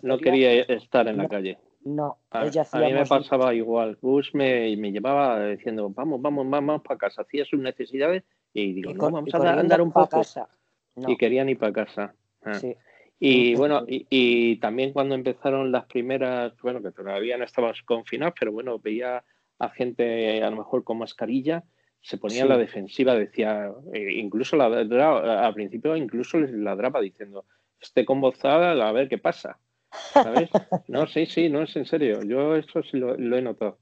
No, 0.03 0.19
quería 0.19 0.63
estar 0.63 1.07
en 1.07 1.19
la 1.19 1.29
calle. 1.29 1.59
No, 1.85 2.19
a, 2.31 2.47
ella 2.47 2.67
A 2.73 2.81
mí 2.81 2.93
me 2.93 3.07
pasaba 3.07 3.55
igual. 3.55 3.97
Gus 4.03 4.35
me, 4.35 4.77
me 4.77 4.91
llevaba 4.91 5.47
diciendo, 5.47 5.89
vamos, 5.91 6.21
vamos, 6.21 6.51
vamos 6.51 6.83
para 6.83 6.99
casa. 6.99 7.23
Hacía 7.23 7.45
sus 7.45 7.61
necesidades 7.61 8.25
y 8.53 8.73
digo, 8.73 8.93
no, 8.93 9.09
vamos 9.09 9.33
a 9.33 9.53
andar 9.53 9.81
un 9.81 9.93
poco. 9.93 10.19
Casa. 10.19 10.49
Y 10.97 11.17
querían 11.17 11.49
ir 11.49 11.59
para 11.59 11.73
casa. 11.73 12.15
Ah. 12.43 12.55
Sí. 12.55 12.77
Y 13.19 13.55
bueno, 13.55 13.85
y, 13.89 14.07
y, 14.11 14.57
también 14.57 14.93
cuando 14.93 15.15
empezaron 15.15 15.73
las 15.73 15.87
primeras, 15.87 16.53
bueno, 16.61 16.83
que 16.83 16.91
todavía 16.91 17.39
no 17.39 17.45
estábamos 17.45 17.81
confinados, 17.83 18.35
pero 18.39 18.53
bueno, 18.53 18.79
veía 18.79 19.25
a 19.59 19.69
gente 19.71 20.43
a 20.43 20.51
lo 20.51 20.57
mejor 20.57 20.85
con 20.85 20.99
mascarilla 20.99 21.65
se 22.07 22.19
ponía 22.19 22.43
en 22.43 22.49
la 22.49 22.57
defensiva, 22.57 23.15
decía, 23.15 23.73
eh, 23.93 24.13
incluso 24.15 24.55
la, 24.55 24.67
al 24.67 25.55
principio 25.55 25.97
incluso 25.97 26.39
les 26.39 26.53
ladraba 26.53 27.01
diciendo, 27.01 27.47
esté 27.81 28.05
con 28.05 28.23
a 28.25 28.93
ver 28.93 29.09
qué 29.09 29.19
pasa. 29.19 29.59
¿Sabes? 30.13 30.49
No, 30.89 31.09
sí, 31.09 31.27
sí, 31.27 31.49
no 31.49 31.63
es 31.63 31.75
en 31.75 31.85
serio. 31.85 32.23
Yo 32.23 32.55
eso 32.55 32.81
sí 32.85 32.97
lo, 32.97 33.17
he 33.17 33.43
notado. 33.43 33.79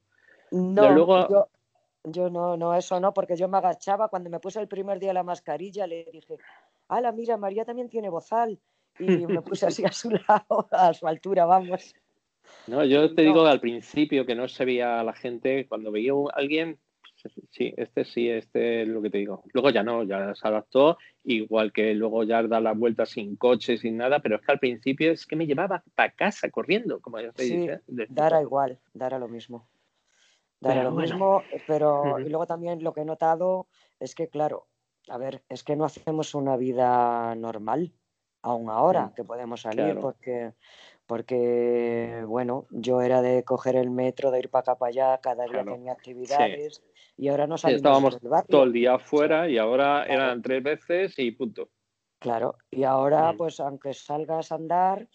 No, 0.52 1.28
yo, 1.28 1.48
yo, 2.04 2.30
no, 2.30 2.56
no, 2.56 2.74
eso 2.74 2.98
no, 2.98 3.12
porque 3.12 3.36
yo 3.36 3.46
me 3.46 3.58
agachaba 3.58 4.08
cuando 4.08 4.30
me 4.30 4.40
puse 4.40 4.58
el 4.58 4.68
primer 4.68 5.00
día 5.00 5.12
la 5.12 5.22
mascarilla, 5.22 5.86
le 5.86 6.06
dije, 6.10 6.38
ala, 6.88 7.12
mira, 7.12 7.36
María 7.36 7.66
también 7.66 7.90
tiene 7.90 8.08
bozal. 8.08 8.58
Y 8.98 9.26
me 9.26 9.42
puse 9.42 9.66
así 9.66 9.84
a 9.84 9.92
su 9.92 10.10
lado, 10.28 10.68
a 10.70 10.92
su 10.94 11.06
altura, 11.06 11.44
vamos. 11.44 11.94
No, 12.66 12.84
yo 12.84 13.14
te 13.14 13.22
digo 13.22 13.46
al 13.46 13.60
principio 13.60 14.26
que 14.26 14.34
no 14.34 14.48
se 14.48 14.64
veía 14.64 15.00
a 15.00 15.04
la 15.04 15.14
gente, 15.14 15.66
cuando 15.66 15.90
veía 15.90 16.12
a 16.12 16.38
alguien, 16.38 16.78
sí, 17.50 17.74
este 17.76 18.04
sí, 18.04 18.28
este 18.28 18.82
es 18.82 18.88
lo 18.88 19.02
que 19.02 19.10
te 19.10 19.18
digo. 19.18 19.42
Luego 19.52 19.70
ya 19.70 19.82
no, 19.82 20.02
ya 20.02 20.34
se 20.34 20.46
adaptó, 20.46 20.98
igual 21.24 21.72
que 21.72 21.94
luego 21.94 22.24
ya 22.24 22.42
da 22.42 22.60
la 22.60 22.72
vuelta 22.72 23.06
sin 23.06 23.36
coche, 23.36 23.78
sin 23.78 23.96
nada, 23.96 24.20
pero 24.20 24.36
es 24.36 24.42
que 24.42 24.52
al 24.52 24.58
principio 24.58 25.12
es 25.12 25.26
que 25.26 25.36
me 25.36 25.46
llevaba 25.46 25.82
para 25.94 26.12
casa 26.12 26.50
corriendo, 26.50 27.00
como 27.00 27.20
ya 27.20 27.32
te 27.32 27.44
sí, 27.44 27.66
Dará 28.08 28.40
igual, 28.42 28.78
dará 28.92 29.18
lo 29.18 29.28
mismo. 29.28 29.66
Dará 30.60 30.84
lo 30.84 30.92
mismo, 30.92 31.42
pero 31.66 32.18
y 32.18 32.28
luego 32.30 32.46
también 32.46 32.82
lo 32.82 32.94
que 32.94 33.02
he 33.02 33.04
notado 33.04 33.66
es 34.00 34.14
que, 34.14 34.28
claro, 34.28 34.66
a 35.08 35.18
ver, 35.18 35.42
es 35.50 35.62
que 35.62 35.76
no 35.76 35.84
hacemos 35.84 36.34
una 36.34 36.56
vida 36.56 37.34
normal, 37.34 37.92
aún 38.44 38.70
ahora 38.70 39.12
que 39.16 39.24
podemos 39.24 39.62
salir, 39.62 39.98
porque 40.00 40.52
porque, 41.06 42.24
bueno, 42.26 42.66
yo 42.70 43.02
era 43.02 43.20
de 43.20 43.44
coger 43.44 43.76
el 43.76 43.90
metro, 43.90 44.30
de 44.30 44.38
ir 44.38 44.48
para 44.48 44.60
acá 44.60 44.74
para 44.76 44.88
allá, 44.88 45.20
cada 45.20 45.44
día 45.44 45.62
tenía 45.62 45.92
actividades 45.92 46.82
y 47.16 47.28
ahora 47.28 47.46
no 47.46 47.58
salimos 47.58 47.80
estábamos 47.80 48.18
todo 48.48 48.64
el 48.64 48.72
día 48.72 48.94
afuera 48.94 49.48
y 49.48 49.58
ahora 49.58 50.04
eran 50.06 50.40
tres 50.40 50.62
veces 50.62 51.18
y 51.18 51.30
punto. 51.32 51.68
Claro, 52.20 52.56
y 52.70 52.84
ahora 52.84 53.32
mm. 53.32 53.36
pues 53.36 53.60
aunque 53.60 53.92
salgas 53.92 54.50
a 54.50 54.54
andar, 54.54 55.06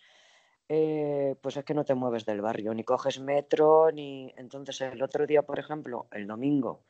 eh, 0.67 1.35
pues 1.41 1.57
es 1.57 1.65
que 1.65 1.73
no 1.73 1.83
te 1.83 1.95
mueves 1.95 2.23
del 2.23 2.41
barrio, 2.41 2.75
ni 2.75 2.83
coges 2.83 3.19
metro, 3.19 3.91
ni... 3.91 4.31
Entonces 4.37 4.79
el 4.81 5.01
otro 5.01 5.25
día, 5.25 5.41
por 5.41 5.57
ejemplo, 5.57 6.05
el 6.11 6.27
domingo, 6.27 6.83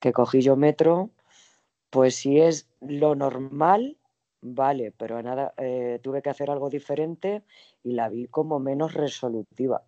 que 0.00 0.14
cogí 0.14 0.40
yo 0.40 0.56
metro, 0.56 1.10
pues 1.90 2.16
si 2.16 2.40
es 2.40 2.70
lo 2.80 3.14
normal, 3.14 3.97
vale, 4.40 4.92
pero 4.96 5.22
nada, 5.22 5.54
eh, 5.56 6.00
tuve 6.02 6.22
que 6.22 6.30
hacer 6.30 6.50
algo 6.50 6.70
diferente 6.70 7.42
y 7.82 7.92
la 7.92 8.08
vi 8.08 8.26
como 8.26 8.58
menos 8.58 8.94
resolutiva. 8.94 9.82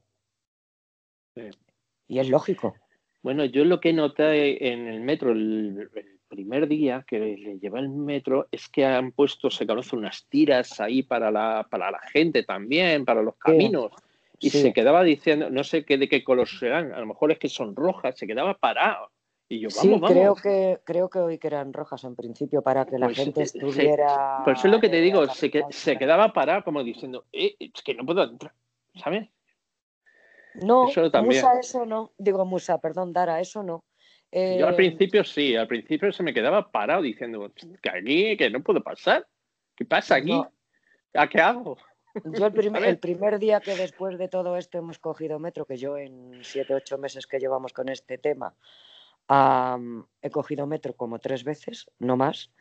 Y 2.08 2.18
es 2.18 2.28
lógico. 2.28 2.74
Bueno, 3.22 3.44
yo 3.44 3.64
lo 3.64 3.80
que 3.80 3.92
noté 3.92 4.72
en 4.72 4.88
el 4.88 5.00
metro 5.00 5.32
el, 5.32 5.90
primer 6.28 6.68
día 6.68 7.04
que 7.06 7.18
le 7.18 7.58
llevé 7.58 7.80
el 7.80 7.88
metro 7.88 8.46
es 8.52 8.68
que 8.68 8.84
han 8.84 9.10
puesto, 9.10 9.50
se 9.50 9.66
conocen 9.66 9.98
unas 9.98 10.26
tiras 10.28 10.80
ahí 10.80 11.02
para 11.02 11.30
la, 11.30 11.66
para 11.68 11.90
la 11.90 11.98
gente 12.12 12.44
también, 12.44 13.04
para 13.04 13.20
los 13.20 13.34
caminos. 13.36 13.92
Y 14.38 14.50
se 14.50 14.72
quedaba 14.72 15.02
diciendo, 15.02 15.50
no 15.50 15.64
sé 15.64 15.84
qué 15.84 15.98
de 15.98 16.08
qué 16.08 16.24
color 16.24 16.48
serán, 16.48 16.92
a 16.92 17.00
lo 17.00 17.06
mejor 17.06 17.32
es 17.32 17.38
que 17.38 17.48
son 17.48 17.76
rojas, 17.76 18.16
se 18.16 18.26
quedaba 18.26 18.54
parado. 18.54 19.10
Y 19.52 19.58
yo, 19.58 19.68
vamos, 19.76 20.08
sí, 20.08 20.14
creo 20.14 20.34
que 20.36 20.80
creo 20.84 21.10
que 21.10 21.18
hoy 21.18 21.36
que 21.36 21.48
eran 21.48 21.72
rojas 21.72 22.04
en 22.04 22.14
principio 22.14 22.62
para 22.62 22.86
que 22.86 22.96
la 22.98 23.06
pues, 23.06 23.18
gente 23.18 23.42
estuviera. 23.42 24.42
Por 24.44 24.52
eso 24.52 24.68
es 24.68 24.72
lo 24.72 24.80
que 24.80 24.88
te 24.88 25.00
digo, 25.00 25.26
se, 25.26 25.50
se 25.70 25.98
quedaba 25.98 26.32
parado 26.32 26.62
como 26.62 26.84
diciendo, 26.84 27.26
eh, 27.32 27.56
es 27.58 27.82
que 27.82 27.92
no 27.94 28.06
puedo 28.06 28.22
entrar, 28.22 28.52
¿sabes? 28.94 29.28
No, 30.54 30.84
Musa 31.24 31.58
eso 31.58 31.84
no. 31.84 32.12
Digo 32.16 32.44
Musa, 32.44 32.78
perdón, 32.78 33.12
Dara, 33.12 33.40
eso 33.40 33.64
no. 33.64 33.82
Yo 34.30 34.68
al 34.68 34.74
eh, 34.74 34.76
principio 34.76 35.24
sí, 35.24 35.56
al 35.56 35.66
principio 35.66 36.12
se 36.12 36.22
me 36.22 36.32
quedaba 36.32 36.70
parado 36.70 37.02
diciendo 37.02 37.52
que 37.82 37.90
aquí, 37.90 38.36
que 38.36 38.50
no 38.50 38.62
puedo 38.62 38.80
pasar. 38.80 39.26
¿Qué 39.74 39.84
pasa 39.84 40.14
aquí? 40.14 40.40
¿A 41.14 41.28
qué 41.28 41.40
hago? 41.40 41.76
Yo 42.24 42.46
el 42.46 42.52
primer, 42.52 42.84
el 42.84 42.98
primer, 42.98 43.40
día 43.40 43.58
que 43.58 43.74
después 43.74 44.16
de 44.16 44.28
todo 44.28 44.56
esto 44.56 44.78
hemos 44.78 45.00
cogido 45.00 45.40
metro, 45.40 45.64
que 45.64 45.76
yo 45.76 45.96
en 45.96 46.38
siete, 46.44 46.72
ocho 46.74 46.98
meses 46.98 47.26
que 47.26 47.40
llevamos 47.40 47.72
con 47.72 47.88
este 47.88 48.16
tema, 48.18 48.54
he 50.22 50.30
cogido 50.30 50.66
metro 50.66 50.96
como 50.96 51.18
tres 51.18 51.44
veces, 51.44 51.90
no 51.98 52.16
más, 52.16 52.52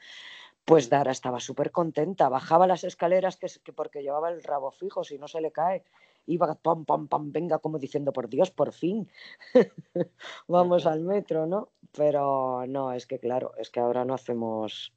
pues 0.65 0.89
Dara 0.89 1.11
estaba 1.11 1.39
súper 1.39 1.71
contenta. 1.71 2.29
Bajaba 2.29 2.67
las 2.67 2.83
escaleras 2.83 3.37
que, 3.37 3.47
que, 3.63 3.73
porque 3.73 4.03
llevaba 4.03 4.29
el 4.29 4.43
rabo 4.43 4.71
fijo, 4.71 5.03
si 5.03 5.17
no 5.17 5.27
se 5.27 5.41
le 5.41 5.51
cae 5.51 5.83
iba 6.29 6.55
pam, 6.55 6.85
pam, 6.85 7.07
pam, 7.07 7.31
venga, 7.31 7.59
como 7.59 7.79
diciendo, 7.79 8.13
por 8.13 8.29
Dios, 8.29 8.51
por 8.51 8.71
fin, 8.71 9.09
vamos 10.47 10.85
al 10.85 11.01
metro, 11.01 11.45
¿no? 11.45 11.69
Pero 11.91 12.65
no, 12.67 12.93
es 12.93 13.07
que 13.07 13.19
claro, 13.19 13.53
es 13.57 13.69
que 13.69 13.79
ahora 13.79 14.05
no 14.05 14.13
hacemos, 14.13 14.93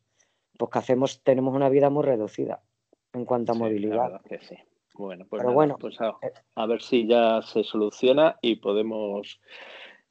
porque 0.58 0.78
hacemos, 0.78 1.22
tenemos 1.22 1.54
una 1.54 1.68
vida 1.68 1.90
muy 1.90 2.04
reducida 2.04 2.62
en 3.12 3.24
cuanto 3.24 3.52
a 3.52 3.54
movilidad. 3.54 4.20
que 4.22 4.38
sí. 4.40 4.56
Bueno, 4.94 5.24
pues, 5.28 5.42
bueno, 5.42 5.78
pues 5.80 5.96
eh 6.02 6.32
a, 6.54 6.66
ver 6.66 6.82
si 6.82 7.06
ya 7.06 7.40
se 7.40 7.64
soluciona 7.64 8.36
y 8.42 8.56
podemos 8.56 9.40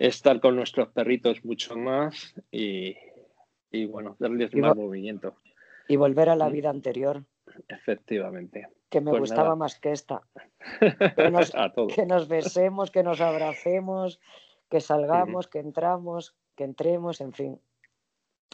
estar 0.08 0.40
con 0.40 0.56
nuestros 0.56 0.90
perritos 0.90 1.44
mucho 1.46 1.76
más 1.76 2.34
y, 2.52 2.96
y 3.72 3.86
bueno, 3.86 4.16
darles 4.20 4.56
más 4.56 4.76
movimiento. 4.76 5.36
Y 5.88 5.96
volver 5.96 6.30
a 6.30 6.36
la 6.36 6.50
mm. 6.50 6.54
vida 6.54 6.70
anterior. 6.70 7.24
Efectivamente 7.68 8.68
que 8.92 9.00
me 9.00 9.12
pues 9.12 9.22
gustaba 9.22 9.56
más 9.56 9.80
que 9.80 9.94
esta. 9.94 10.22
Que 11.96 12.06
nos, 12.06 12.28
besemos, 12.28 12.92
que 12.92 13.04
nos 13.04 13.22
abracemos, 13.22 14.20
que 14.70 14.82
salgamos, 14.82 15.48
que 15.48 15.60
entramos, 15.60 16.36
que 16.56 16.66
entremos, 16.66 17.22
en 17.22 17.32
fin. 17.32 17.62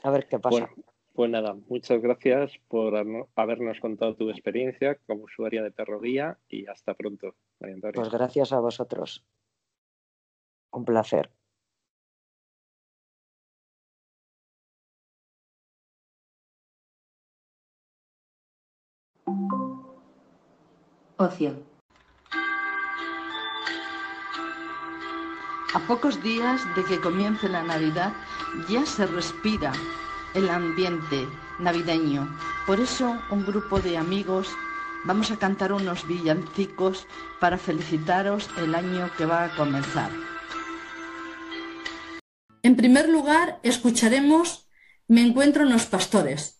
A 0.03 0.11
ver 0.11 0.27
qué 0.27 0.37
pasa. 0.37 0.69
pues 1.13 1.29
nada, 1.31 1.57
muchas 1.67 1.99
gracias 2.01 2.51
por 2.67 2.93
habernos 3.35 3.79
contado 3.79 4.15
tu 4.15 4.29
experiencia 4.29 4.95
como 5.07 5.23
usuaria 5.23 5.63
de 5.63 5.71
Perro 5.71 5.99
Guía 5.99 6.37
y 6.47 6.67
hasta 6.67 6.93
pronto, 6.93 7.35
María 7.59 7.77
Pues 7.93 8.11
gracias 8.11 8.53
a 8.53 8.59
vosotros. 8.59 9.25
Un 10.71 10.85
placer. 10.85 11.31
Ocio. 21.17 21.51
A 25.73 25.79
pocos 25.87 26.21
días 26.21 26.61
de 26.75 26.83
que 26.85 27.01
comience 27.01 27.49
la 27.49 27.63
Navidad 27.63 28.13
ya 28.69 28.85
se 28.85 29.07
respira 29.07 29.73
el 30.35 30.49
ambiente 30.49 31.27
navideño. 31.59 32.29
Por 32.67 32.79
eso 32.79 33.17
un 33.31 33.45
grupo 33.45 33.79
de 33.79 33.97
amigos 33.97 34.47
vamos 35.05 35.31
a 35.31 35.37
cantar 35.37 35.73
unos 35.73 36.07
villancicos 36.07 37.07
para 37.39 37.57
felicitaros 37.57 38.49
el 38.57 38.75
año 38.75 39.09
que 39.17 39.25
va 39.25 39.45
a 39.45 39.55
comenzar. 39.55 40.11
En 42.61 42.75
primer 42.75 43.09
lugar, 43.09 43.59
escucharemos 43.63 44.67
me 45.07 45.21
encuentro 45.21 45.63
unos 45.63 45.85
pastores. 45.85 46.59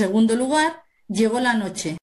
Segundo 0.00 0.34
lugar, 0.34 0.84
llegó 1.08 1.40
la 1.40 1.52
noche. 1.52 1.98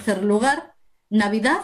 Tercer 0.00 0.24
lugar, 0.24 0.74
Navidad 1.10 1.60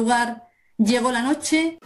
lugar, 0.00 0.48
llegó 0.78 1.12
la 1.12 1.22
noche 1.22 1.78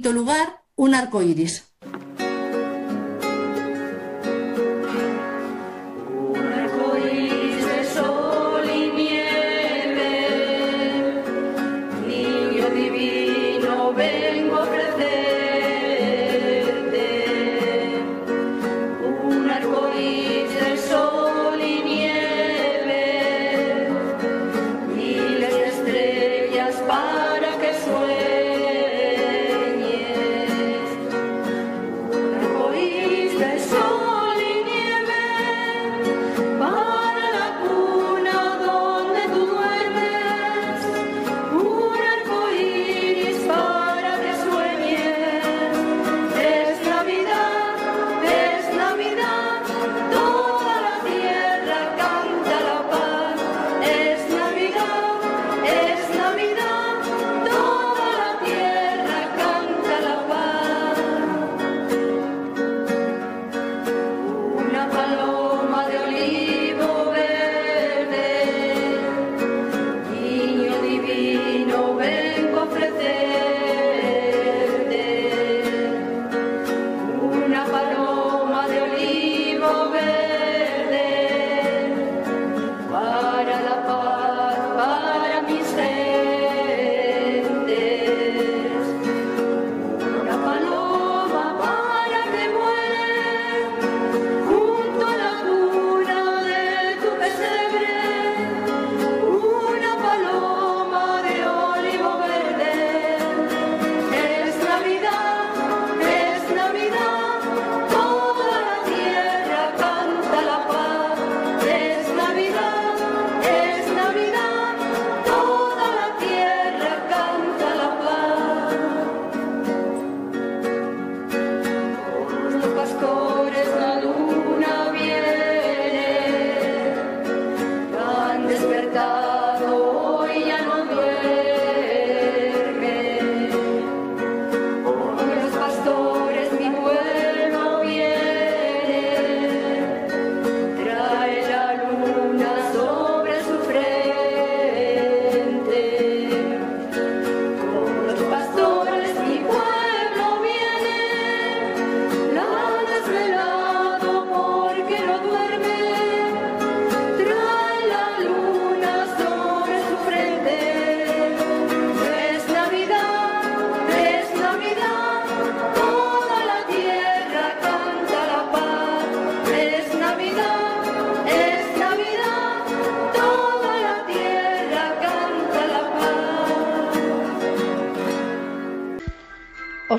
quinto 0.00 0.12
lugar, 0.12 0.64
un 0.76 0.94
arco 0.94 1.20
iris. 1.20 1.69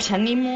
Os 0.01 0.09
animo 0.09 0.55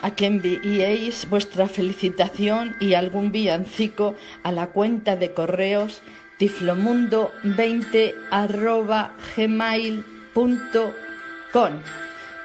a 0.00 0.08
que 0.16 0.24
enviéis 0.32 1.28
vuestra 1.28 1.68
felicitación 1.68 2.64
y 2.80 2.94
algún 2.94 3.26
villancico 3.30 4.06
a 4.42 4.50
la 4.52 4.68
cuenta 4.68 5.16
de 5.16 5.34
correos 5.34 6.00
tiflomundo20 6.38 8.14
gmail.com 9.36 10.62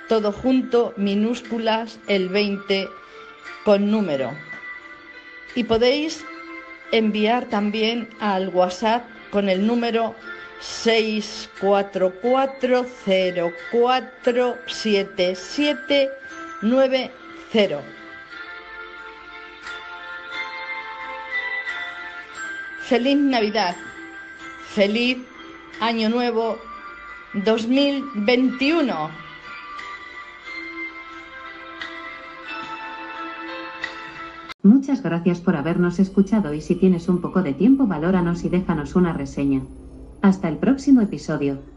todo 0.10 0.34
junto, 0.34 0.94
minúsculas, 0.98 2.00
el 2.10 2.28
20 2.28 2.90
con 3.64 3.90
número. 3.90 4.34
Y 5.56 5.64
podéis 5.64 6.26
enviar 6.92 7.46
también 7.46 8.10
al 8.20 8.50
WhatsApp 8.50 9.06
con 9.32 9.48
el 9.48 9.66
número 9.66 10.14
644047790. 16.66 17.82
Feliz 22.82 23.18
Navidad, 23.18 23.76
feliz 24.74 25.18
Año 25.80 26.10
Nuevo 26.10 26.58
2021. 27.34 29.10
Muchas 34.62 35.02
gracias 35.02 35.42
por 35.42 35.56
habernos 35.56 36.00
escuchado 36.00 36.54
y 36.54 36.62
si 36.62 36.76
tienes 36.76 37.08
un 37.08 37.22
poco 37.22 37.42
de 37.44 37.54
tiempo 37.54 37.88
valóranos 37.88 38.44
y 38.44 38.50
déjanos 38.50 38.96
una 38.96 39.14
reseña. 39.14 39.62
Hasta 40.22 40.48
el 40.48 40.58
próximo 40.58 41.02
episodio. 41.02 41.75